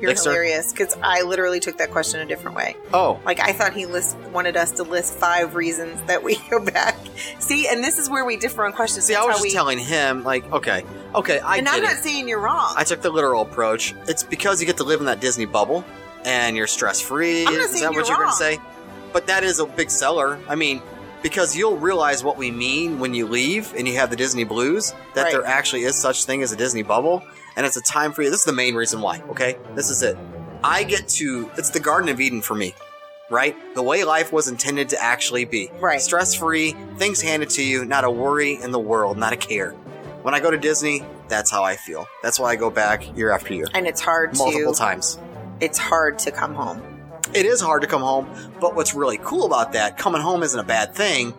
You're 0.00 0.10
Dexter? 0.10 0.30
hilarious 0.30 0.72
because 0.72 0.96
I 1.02 1.22
literally 1.22 1.60
took 1.60 1.78
that 1.78 1.90
question 1.90 2.20
a 2.20 2.26
different 2.26 2.56
way. 2.56 2.76
Oh, 2.92 3.20
Like 3.24 3.40
I 3.40 3.52
thought 3.52 3.72
he 3.74 3.86
list 3.86 4.16
wanted 4.32 4.56
us 4.56 4.72
to 4.72 4.82
list 4.82 5.14
five 5.18 5.54
reasons 5.54 6.00
that 6.08 6.22
we 6.22 6.36
go 6.50 6.60
back. 6.64 6.96
See, 7.38 7.68
and 7.68 7.82
this 7.82 7.98
is 7.98 8.10
where 8.10 8.24
we 8.24 8.36
differ 8.36 8.64
on 8.64 8.72
questions. 8.72 9.06
see, 9.06 9.14
I 9.14 9.18
That's 9.18 9.26
was 9.28 9.36
just 9.36 9.42
we, 9.44 9.50
telling 9.52 9.78
him 9.78 10.24
like, 10.24 10.50
okay, 10.52 10.84
okay, 11.14 11.38
I 11.40 11.56
and 11.58 11.68
I'm 11.68 11.78
it. 11.78 11.86
not 11.86 11.96
saying 11.98 12.28
you're 12.28 12.40
wrong. 12.40 12.74
I 12.76 12.84
took 12.84 13.02
the 13.02 13.10
literal 13.10 13.42
approach. 13.42 13.94
It's 14.08 14.22
because 14.22 14.60
you 14.60 14.66
get 14.66 14.78
to 14.78 14.84
live 14.84 15.00
in 15.00 15.06
that 15.06 15.20
Disney 15.20 15.46
bubble 15.46 15.84
and 16.24 16.56
you're 16.56 16.66
stress 16.66 17.00
free. 17.00 17.42
Is 17.44 17.80
that 17.80 17.88
what 17.90 17.94
you're 17.94 18.04
you're 18.06 18.16
going 18.16 18.28
to 18.30 18.34
say? 18.36 18.58
But 19.12 19.26
that 19.28 19.44
is 19.44 19.58
a 19.60 19.66
big 19.66 19.90
seller. 19.90 20.38
I 20.48 20.54
mean, 20.56 20.82
because 21.22 21.56
you'll 21.56 21.76
realize 21.78 22.22
what 22.24 22.36
we 22.36 22.50
mean 22.50 22.98
when 22.98 23.14
you 23.14 23.26
leave 23.26 23.72
and 23.76 23.86
you 23.88 23.94
have 23.96 24.10
the 24.10 24.16
Disney 24.16 24.44
blues, 24.44 24.92
that 25.14 25.22
Right. 25.24 25.32
there 25.32 25.44
actually 25.46 25.84
is 25.84 25.94
such 25.96 26.24
thing 26.24 26.42
as 26.42 26.50
a 26.52 26.56
Disney 26.56 26.82
bubble, 26.82 27.22
and 27.56 27.64
it's 27.66 27.76
a 27.76 27.82
time 27.82 28.12
for 28.12 28.22
you. 28.22 28.30
This 28.30 28.40
is 28.40 28.44
the 28.46 28.52
main 28.52 28.74
reason 28.74 29.00
why. 29.00 29.20
Okay, 29.30 29.56
this 29.74 29.90
is 29.90 30.02
it. 30.02 30.16
I 30.62 30.82
get 30.84 31.08
to. 31.08 31.50
It's 31.56 31.70
the 31.70 31.80
Garden 31.80 32.08
of 32.08 32.20
Eden 32.20 32.40
for 32.42 32.54
me. 32.54 32.74
Right? 33.30 33.56
The 33.74 33.82
way 33.82 34.04
life 34.04 34.32
was 34.32 34.48
intended 34.48 34.90
to 34.90 35.02
actually 35.02 35.46
be. 35.46 35.70
Right. 35.80 36.00
Stress 36.00 36.34
free, 36.34 36.76
things 36.98 37.22
handed 37.22 37.48
to 37.50 37.62
you, 37.64 37.84
not 37.86 38.04
a 38.04 38.10
worry 38.10 38.60
in 38.62 38.70
the 38.70 38.78
world, 38.78 39.16
not 39.16 39.32
a 39.32 39.36
care. 39.36 39.72
When 40.22 40.34
I 40.34 40.40
go 40.40 40.50
to 40.50 40.58
Disney, 40.58 41.02
that's 41.28 41.50
how 41.50 41.64
I 41.64 41.76
feel. 41.76 42.06
That's 42.22 42.38
why 42.38 42.50
I 42.52 42.56
go 42.56 42.70
back 42.70 43.16
year 43.16 43.30
after 43.30 43.54
year. 43.54 43.66
and 43.74 43.86
it's 43.86 44.00
hard 44.00 44.36
Multiple 44.36 44.72
to 44.74 44.78
times. 44.78 45.18
it's 45.60 45.78
hard 45.78 46.18
to 46.20 46.30
come 46.32 46.54
home. 46.54 46.82
It 47.34 47.46
is 47.46 47.60
hard 47.62 47.80
to 47.82 47.88
come 47.88 48.02
home, 48.02 48.28
but 48.60 48.76
what's 48.76 48.94
really 48.94 49.18
cool 49.18 49.46
about 49.46 49.72
that, 49.72 49.96
coming 49.96 50.20
home 50.20 50.42
isn't 50.42 50.58
a 50.60 50.62
bad 50.64 50.94
thing. 50.94 51.32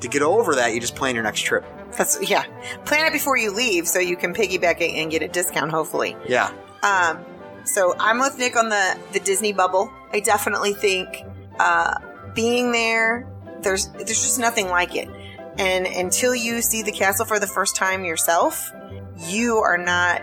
to 0.00 0.08
get 0.08 0.22
over 0.22 0.56
that, 0.56 0.74
you 0.74 0.80
just 0.80 0.96
plan 0.96 1.14
your 1.14 1.24
next 1.24 1.40
trip. 1.42 1.64
That's 1.96 2.18
yeah. 2.28 2.44
Plan 2.84 3.06
it 3.06 3.12
before 3.12 3.36
you 3.36 3.52
leave 3.52 3.88
so 3.88 3.98
you 3.98 4.16
can 4.16 4.34
piggyback 4.34 4.80
it 4.80 4.94
and 4.94 5.10
get 5.10 5.22
a 5.22 5.28
discount. 5.28 5.70
Hopefully. 5.70 6.16
Yeah. 6.26 6.52
Um, 6.82 7.24
so 7.64 7.94
I'm 7.98 8.18
with 8.18 8.38
Nick 8.38 8.56
on 8.56 8.68
the 8.68 8.98
the 9.12 9.20
Disney 9.20 9.52
bubble. 9.52 9.90
I 10.12 10.20
definitely 10.20 10.74
think 10.74 11.24
uh, 11.58 11.94
being 12.34 12.72
there, 12.72 13.26
there's 13.62 13.88
there's 13.88 14.08
just 14.22 14.38
nothing 14.38 14.68
like 14.68 14.94
it. 14.94 15.08
And 15.58 15.86
until 15.86 16.34
you 16.34 16.62
see 16.62 16.82
the 16.82 16.92
castle 16.92 17.26
for 17.26 17.40
the 17.40 17.46
first 17.46 17.74
time 17.74 18.04
yourself, 18.04 18.72
you 19.16 19.56
are 19.56 19.76
not 19.76 20.22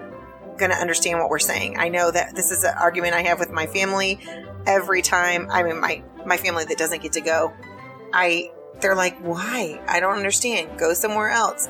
going 0.58 0.72
to 0.72 0.78
understand 0.78 1.20
what 1.20 1.30
we're 1.30 1.40
saying. 1.40 1.78
I 1.78 1.90
know 1.90 2.10
that 2.10 2.36
this 2.36 2.52
is 2.52 2.64
an 2.64 2.74
argument 2.80 3.14
I 3.14 3.24
have 3.24 3.40
with 3.40 3.52
my 3.52 3.66
family 3.68 4.20
every 4.66 5.02
time. 5.02 5.48
I 5.52 5.64
mean, 5.64 5.80
my 5.80 6.04
my 6.26 6.38
family 6.38 6.66
that 6.66 6.78
doesn't 6.78 7.02
get 7.02 7.14
to 7.14 7.22
go. 7.22 7.54
I 8.14 8.52
they're 8.82 8.96
like, 8.96 9.18
why? 9.20 9.82
I 9.88 10.00
don't 10.00 10.18
understand. 10.18 10.78
Go 10.78 10.94
somewhere 10.94 11.30
else. 11.30 11.68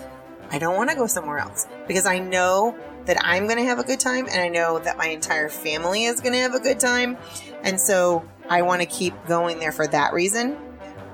I 0.52 0.60
don't 0.60 0.76
want 0.76 0.90
to 0.90 0.96
go 0.96 1.08
somewhere 1.08 1.40
else 1.40 1.68
because 1.88 2.06
I 2.06 2.20
know 2.20 2.78
that 3.06 3.18
I'm 3.22 3.46
going 3.46 3.58
to 3.58 3.66
have 3.66 3.80
a 3.80 3.84
good 3.84 4.00
time 4.00 4.28
and 4.28 4.40
I 4.40 4.48
know 4.48 4.80
that 4.80 4.98
my 4.98 5.08
entire 5.08 5.50
family 5.50 6.06
is 6.06 6.22
going 6.22 6.34
to 6.34 6.40
have 6.40 6.54
a 6.54 6.60
good 6.60 6.80
time. 6.80 7.18
And 7.64 7.80
so 7.80 8.28
I 8.50 8.62
want 8.62 8.82
to 8.82 8.88
keep 8.88 9.14
going 9.28 9.60
there 9.60 9.72
for 9.72 9.88
that 9.88 10.14
reason. 10.14 10.58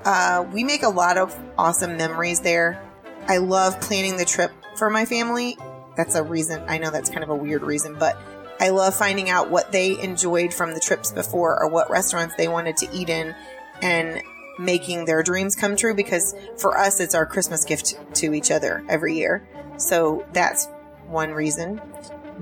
Uh, 0.04 0.44
we 0.52 0.64
make 0.64 0.82
a 0.82 0.88
lot 0.88 1.16
of 1.16 1.38
awesome 1.56 1.96
memories 1.96 2.40
there. 2.40 2.82
I 3.28 3.38
love 3.38 3.80
planning 3.80 4.16
the 4.16 4.24
trip 4.24 4.52
for 4.76 4.90
my 4.90 5.04
family. 5.04 5.56
That's 5.96 6.14
a 6.14 6.22
reason. 6.22 6.62
I 6.66 6.78
know 6.78 6.90
that's 6.90 7.10
kind 7.10 7.22
of 7.22 7.30
a 7.30 7.36
weird 7.36 7.62
reason, 7.62 7.96
but 7.98 8.18
I 8.58 8.70
love 8.70 8.94
finding 8.94 9.30
out 9.30 9.50
what 9.50 9.72
they 9.72 10.00
enjoyed 10.00 10.52
from 10.52 10.74
the 10.74 10.80
trips 10.80 11.12
before 11.12 11.60
or 11.60 11.68
what 11.68 11.90
restaurants 11.90 12.34
they 12.36 12.48
wanted 12.48 12.76
to 12.78 12.88
eat 12.92 13.08
in 13.08 13.34
and 13.82 14.22
making 14.64 15.04
their 15.04 15.22
dreams 15.22 15.56
come 15.56 15.76
true 15.76 15.94
because 15.94 16.34
for 16.56 16.78
us, 16.78 17.00
it's 17.00 17.14
our 17.14 17.26
Christmas 17.26 17.64
gift 17.64 17.96
to 18.14 18.34
each 18.34 18.50
other 18.50 18.84
every 18.88 19.16
year. 19.16 19.46
So 19.76 20.24
that's 20.32 20.68
one 21.06 21.32
reason. 21.32 21.80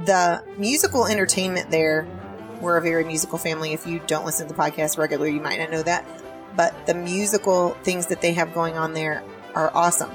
The 0.05 0.45
musical 0.57 1.07
entertainment 1.07 1.71
there, 1.71 2.07
we're 2.61 2.77
a 2.77 2.83
very 2.83 3.05
musical 3.05 3.39
family. 3.39 3.73
If 3.73 3.87
you 3.87 4.01
don't 4.07 4.25
listen 4.25 4.47
to 4.49 4.55
the 4.55 4.61
podcast 4.61 4.99
regularly, 4.99 5.35
you 5.35 5.41
might 5.41 5.59
not 5.59 5.71
know 5.71 5.83
that. 5.83 6.07
But 6.57 6.87
the 6.87 6.95
musical 6.95 7.71
things 7.83 8.07
that 8.07 8.21
they 8.21 8.33
have 8.35 8.53
going 8.55 8.77
on 8.77 8.93
there 8.93 9.23
are 9.55 9.71
awesome. 9.75 10.11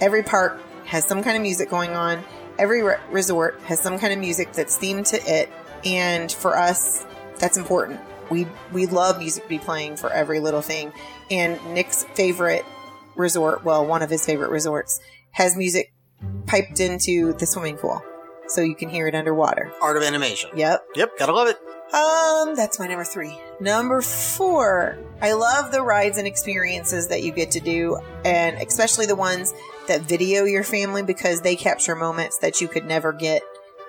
Every 0.00 0.22
park 0.22 0.60
has 0.84 1.04
some 1.04 1.22
kind 1.22 1.36
of 1.36 1.42
music 1.42 1.70
going 1.70 1.90
on. 1.90 2.24
Every 2.58 2.82
re- 2.82 2.96
resort 3.10 3.60
has 3.62 3.80
some 3.80 3.98
kind 3.98 4.12
of 4.12 4.18
music 4.18 4.52
that's 4.52 4.78
themed 4.78 5.08
to 5.10 5.16
it. 5.30 5.50
And 5.84 6.30
for 6.30 6.56
us, 6.56 7.06
that's 7.38 7.56
important. 7.56 8.00
We, 8.30 8.46
we 8.72 8.86
love 8.86 9.18
music 9.18 9.44
to 9.44 9.48
be 9.48 9.58
playing 9.58 9.96
for 9.96 10.10
every 10.10 10.40
little 10.40 10.62
thing. 10.62 10.92
And 11.30 11.58
Nick's 11.74 12.04
favorite 12.14 12.64
resort, 13.14 13.64
well, 13.64 13.84
one 13.84 14.02
of 14.02 14.10
his 14.10 14.24
favorite 14.24 14.50
resorts, 14.50 15.00
has 15.32 15.56
music 15.56 15.92
piped 16.46 16.80
into 16.80 17.32
the 17.34 17.46
swimming 17.46 17.76
pool. 17.76 18.02
So 18.48 18.60
you 18.62 18.76
can 18.76 18.88
hear 18.88 19.08
it 19.08 19.14
underwater. 19.14 19.72
Art 19.82 19.96
of 19.96 20.02
animation. 20.02 20.50
Yep. 20.54 20.84
Yep. 20.94 21.18
Gotta 21.18 21.32
love 21.32 21.48
it. 21.48 21.56
Um, 21.94 22.54
that's 22.56 22.78
my 22.78 22.86
number 22.86 23.04
three. 23.04 23.38
Number 23.60 24.00
four, 24.02 24.98
I 25.20 25.32
love 25.32 25.70
the 25.70 25.82
rides 25.82 26.18
and 26.18 26.26
experiences 26.26 27.08
that 27.08 27.22
you 27.22 27.32
get 27.32 27.52
to 27.52 27.60
do, 27.60 27.98
and 28.24 28.56
especially 28.60 29.06
the 29.06 29.14
ones 29.14 29.54
that 29.86 30.02
video 30.02 30.44
your 30.44 30.64
family 30.64 31.04
because 31.04 31.42
they 31.42 31.54
capture 31.54 31.94
moments 31.94 32.38
that 32.38 32.60
you 32.60 32.66
could 32.66 32.86
never 32.86 33.12
get 33.12 33.42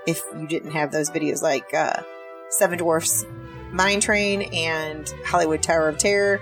if 0.05 0.23
you 0.39 0.47
didn't 0.47 0.71
have 0.71 0.91
those 0.91 1.09
videos, 1.09 1.41
like 1.41 1.73
uh, 1.73 2.01
Seven 2.49 2.77
Dwarfs 2.77 3.25
Mine 3.71 3.99
Train 3.99 4.43
and 4.53 5.11
Hollywood 5.25 5.63
Tower 5.63 5.89
of 5.89 5.97
Terror. 5.97 6.39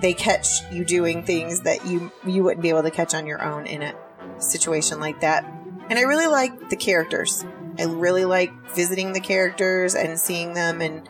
They 0.00 0.14
catch 0.14 0.62
you 0.70 0.84
doing 0.84 1.24
things 1.24 1.60
that 1.60 1.86
you 1.86 2.10
you 2.26 2.42
wouldn't 2.42 2.62
be 2.62 2.70
able 2.70 2.82
to 2.82 2.90
catch 2.90 3.14
on 3.14 3.26
your 3.26 3.42
own 3.42 3.66
in 3.66 3.82
a 3.82 3.94
situation 4.38 5.00
like 5.00 5.20
that. 5.20 5.44
And 5.88 5.98
I 5.98 6.02
really 6.02 6.26
like 6.26 6.70
the 6.70 6.76
characters. 6.76 7.44
I 7.78 7.84
really 7.84 8.24
like 8.24 8.52
visiting 8.74 9.12
the 9.12 9.20
characters 9.20 9.94
and 9.94 10.18
seeing 10.18 10.54
them. 10.54 10.80
And 10.80 11.08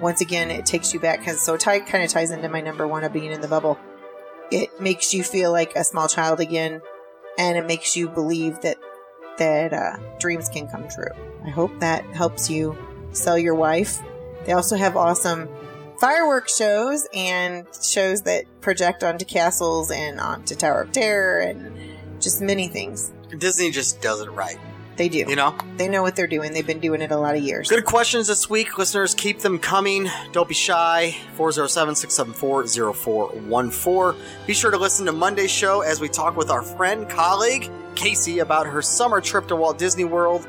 once 0.00 0.20
again, 0.20 0.50
it 0.50 0.66
takes 0.66 0.94
you 0.94 1.00
back 1.00 1.18
because 1.18 1.40
so 1.40 1.56
tight 1.56 1.86
kind 1.86 2.04
of 2.04 2.10
ties 2.10 2.30
into 2.30 2.48
my 2.48 2.60
number 2.60 2.86
one 2.86 3.04
of 3.04 3.12
being 3.12 3.32
in 3.32 3.40
the 3.40 3.48
bubble. 3.48 3.78
It 4.50 4.80
makes 4.80 5.12
you 5.14 5.22
feel 5.22 5.52
like 5.52 5.76
a 5.76 5.84
small 5.84 6.08
child 6.08 6.40
again, 6.40 6.80
and 7.38 7.56
it 7.56 7.66
makes 7.66 7.96
you 7.96 8.08
believe 8.08 8.60
that 8.62 8.78
that 9.38 9.72
uh, 9.72 9.96
dreams 10.18 10.48
can 10.48 10.68
come 10.68 10.88
true. 10.88 11.10
I 11.44 11.50
hope 11.50 11.78
that 11.80 12.04
helps 12.06 12.50
you 12.50 12.76
sell 13.12 13.38
your 13.38 13.54
wife. 13.54 13.98
They 14.44 14.52
also 14.52 14.76
have 14.76 14.96
awesome 14.96 15.48
fireworks 16.00 16.56
shows 16.56 17.06
and 17.14 17.66
shows 17.82 18.22
that 18.22 18.44
project 18.62 19.04
onto 19.04 19.24
castles 19.24 19.90
and 19.90 20.18
onto 20.18 20.54
Tower 20.54 20.82
of 20.82 20.92
Terror 20.92 21.40
and 21.40 21.78
just 22.20 22.40
many 22.40 22.68
things. 22.68 23.12
Disney 23.38 23.70
just 23.70 24.00
does 24.00 24.22
it 24.22 24.30
right. 24.30 24.58
They 24.96 25.08
do. 25.08 25.18
You 25.18 25.36
know? 25.36 25.56
They 25.76 25.88
know 25.88 26.02
what 26.02 26.16
they're 26.16 26.26
doing. 26.26 26.52
They've 26.52 26.66
been 26.66 26.80
doing 26.80 27.00
it 27.00 27.10
a 27.10 27.16
lot 27.16 27.34
of 27.34 27.42
years. 27.42 27.68
Good 27.68 27.84
questions 27.84 28.26
this 28.26 28.50
week. 28.50 28.76
Listeners, 28.76 29.14
keep 29.14 29.38
them 29.38 29.58
coming. 29.58 30.10
Don't 30.32 30.48
be 30.48 30.54
shy. 30.54 31.16
407 31.36 31.94
674 31.94 32.92
0414. 32.92 34.22
Be 34.46 34.52
sure 34.52 34.70
to 34.70 34.76
listen 34.76 35.06
to 35.06 35.12
Monday's 35.12 35.50
show 35.50 35.80
as 35.80 36.00
we 36.00 36.08
talk 36.08 36.36
with 36.36 36.50
our 36.50 36.62
friend, 36.62 37.08
colleague, 37.08 37.70
Casey, 37.94 38.40
about 38.40 38.66
her 38.66 38.82
summer 38.82 39.20
trip 39.20 39.48
to 39.48 39.56
Walt 39.56 39.78
Disney 39.78 40.04
World. 40.04 40.46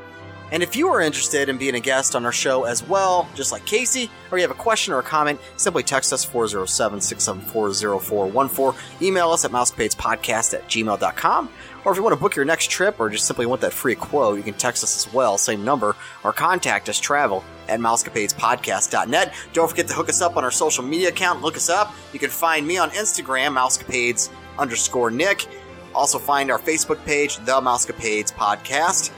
And 0.52 0.62
if 0.62 0.76
you 0.76 0.86
are 0.88 1.00
interested 1.00 1.48
in 1.48 1.56
being 1.56 1.76
a 1.76 1.80
guest 1.80 2.14
on 2.14 2.26
our 2.26 2.32
show 2.32 2.64
as 2.64 2.86
well, 2.86 3.26
just 3.34 3.52
like 3.52 3.64
Casey, 3.64 4.10
or 4.30 4.36
you 4.36 4.42
have 4.42 4.50
a 4.50 4.54
question 4.54 4.92
or 4.92 4.98
a 4.98 5.02
comment, 5.02 5.40
simply 5.56 5.82
text 5.82 6.12
us 6.12 6.26
407 6.26 7.00
674 7.00 7.98
0414. 7.98 8.78
Email 9.00 9.30
us 9.30 9.46
at 9.46 9.50
mousecapadespodcast 9.50 10.52
at 10.52 10.68
gmail.com. 10.68 11.48
Or 11.86 11.92
if 11.92 11.96
you 11.96 12.04
want 12.04 12.14
to 12.14 12.20
book 12.20 12.36
your 12.36 12.44
next 12.44 12.70
trip 12.70 13.00
or 13.00 13.08
just 13.08 13.26
simply 13.26 13.46
want 13.46 13.62
that 13.62 13.72
free 13.72 13.94
quote, 13.94 14.36
you 14.36 14.42
can 14.42 14.52
text 14.52 14.84
us 14.84 15.06
as 15.06 15.12
well, 15.12 15.38
same 15.38 15.64
number, 15.64 15.96
or 16.22 16.34
contact 16.34 16.90
us 16.90 17.00
travel 17.00 17.42
at 17.68 17.80
mousecapadespodcast.net. 17.80 19.34
Don't 19.54 19.70
forget 19.70 19.88
to 19.88 19.94
hook 19.94 20.10
us 20.10 20.20
up 20.20 20.36
on 20.36 20.44
our 20.44 20.50
social 20.50 20.84
media 20.84 21.08
account. 21.08 21.40
Look 21.40 21.56
us 21.56 21.70
up. 21.70 21.94
You 22.12 22.18
can 22.18 22.30
find 22.30 22.66
me 22.66 22.76
on 22.76 22.90
Instagram, 22.90 23.56
mousecapades 23.56 24.28
underscore 24.58 25.10
Nick. 25.10 25.46
Also 25.94 26.18
find 26.18 26.50
our 26.50 26.58
Facebook 26.58 27.02
page, 27.06 27.38
The 27.38 27.52
Mousecapades 27.52 28.34
Podcast. 28.34 29.12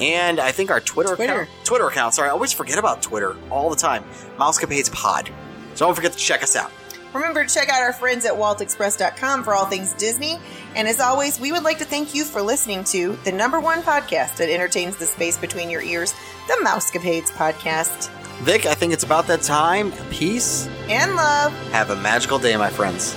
And 0.00 0.38
I 0.38 0.52
think 0.52 0.70
our 0.70 0.80
Twitter, 0.80 1.16
Twitter. 1.16 1.42
account. 1.42 1.64
Twitter 1.64 1.86
account. 1.88 2.14
Sorry, 2.14 2.28
I 2.28 2.32
always 2.32 2.52
forget 2.52 2.78
about 2.78 3.02
Twitter 3.02 3.36
all 3.50 3.70
the 3.70 3.76
time. 3.76 4.04
Mousecapades 4.38 4.92
Pod. 4.92 5.30
So 5.74 5.86
don't 5.86 5.94
forget 5.94 6.12
to 6.12 6.18
check 6.18 6.42
us 6.42 6.56
out. 6.56 6.70
Remember 7.14 7.44
to 7.44 7.52
check 7.52 7.68
out 7.68 7.80
our 7.80 7.92
friends 7.92 8.24
at 8.26 8.34
waltexpress.com 8.34 9.42
for 9.42 9.54
all 9.54 9.64
things 9.66 9.94
Disney. 9.94 10.38
And 10.76 10.86
as 10.86 11.00
always, 11.00 11.40
we 11.40 11.52
would 11.52 11.62
like 11.62 11.78
to 11.78 11.84
thank 11.84 12.14
you 12.14 12.24
for 12.24 12.42
listening 12.42 12.84
to 12.84 13.18
the 13.24 13.32
number 13.32 13.58
one 13.60 13.82
podcast 13.82 14.36
that 14.36 14.50
entertains 14.50 14.96
the 14.96 15.06
space 15.06 15.38
between 15.38 15.70
your 15.70 15.80
ears, 15.82 16.14
the 16.46 16.58
Mousecapades 16.64 17.30
Podcast. 17.30 18.10
Vic, 18.42 18.66
I 18.66 18.74
think 18.74 18.92
it's 18.92 19.04
about 19.04 19.26
that 19.26 19.42
time. 19.42 19.90
Peace. 20.10 20.68
And 20.88 21.16
love. 21.16 21.52
Have 21.72 21.90
a 21.90 21.96
magical 21.96 22.38
day, 22.38 22.56
my 22.56 22.70
friends. 22.70 23.16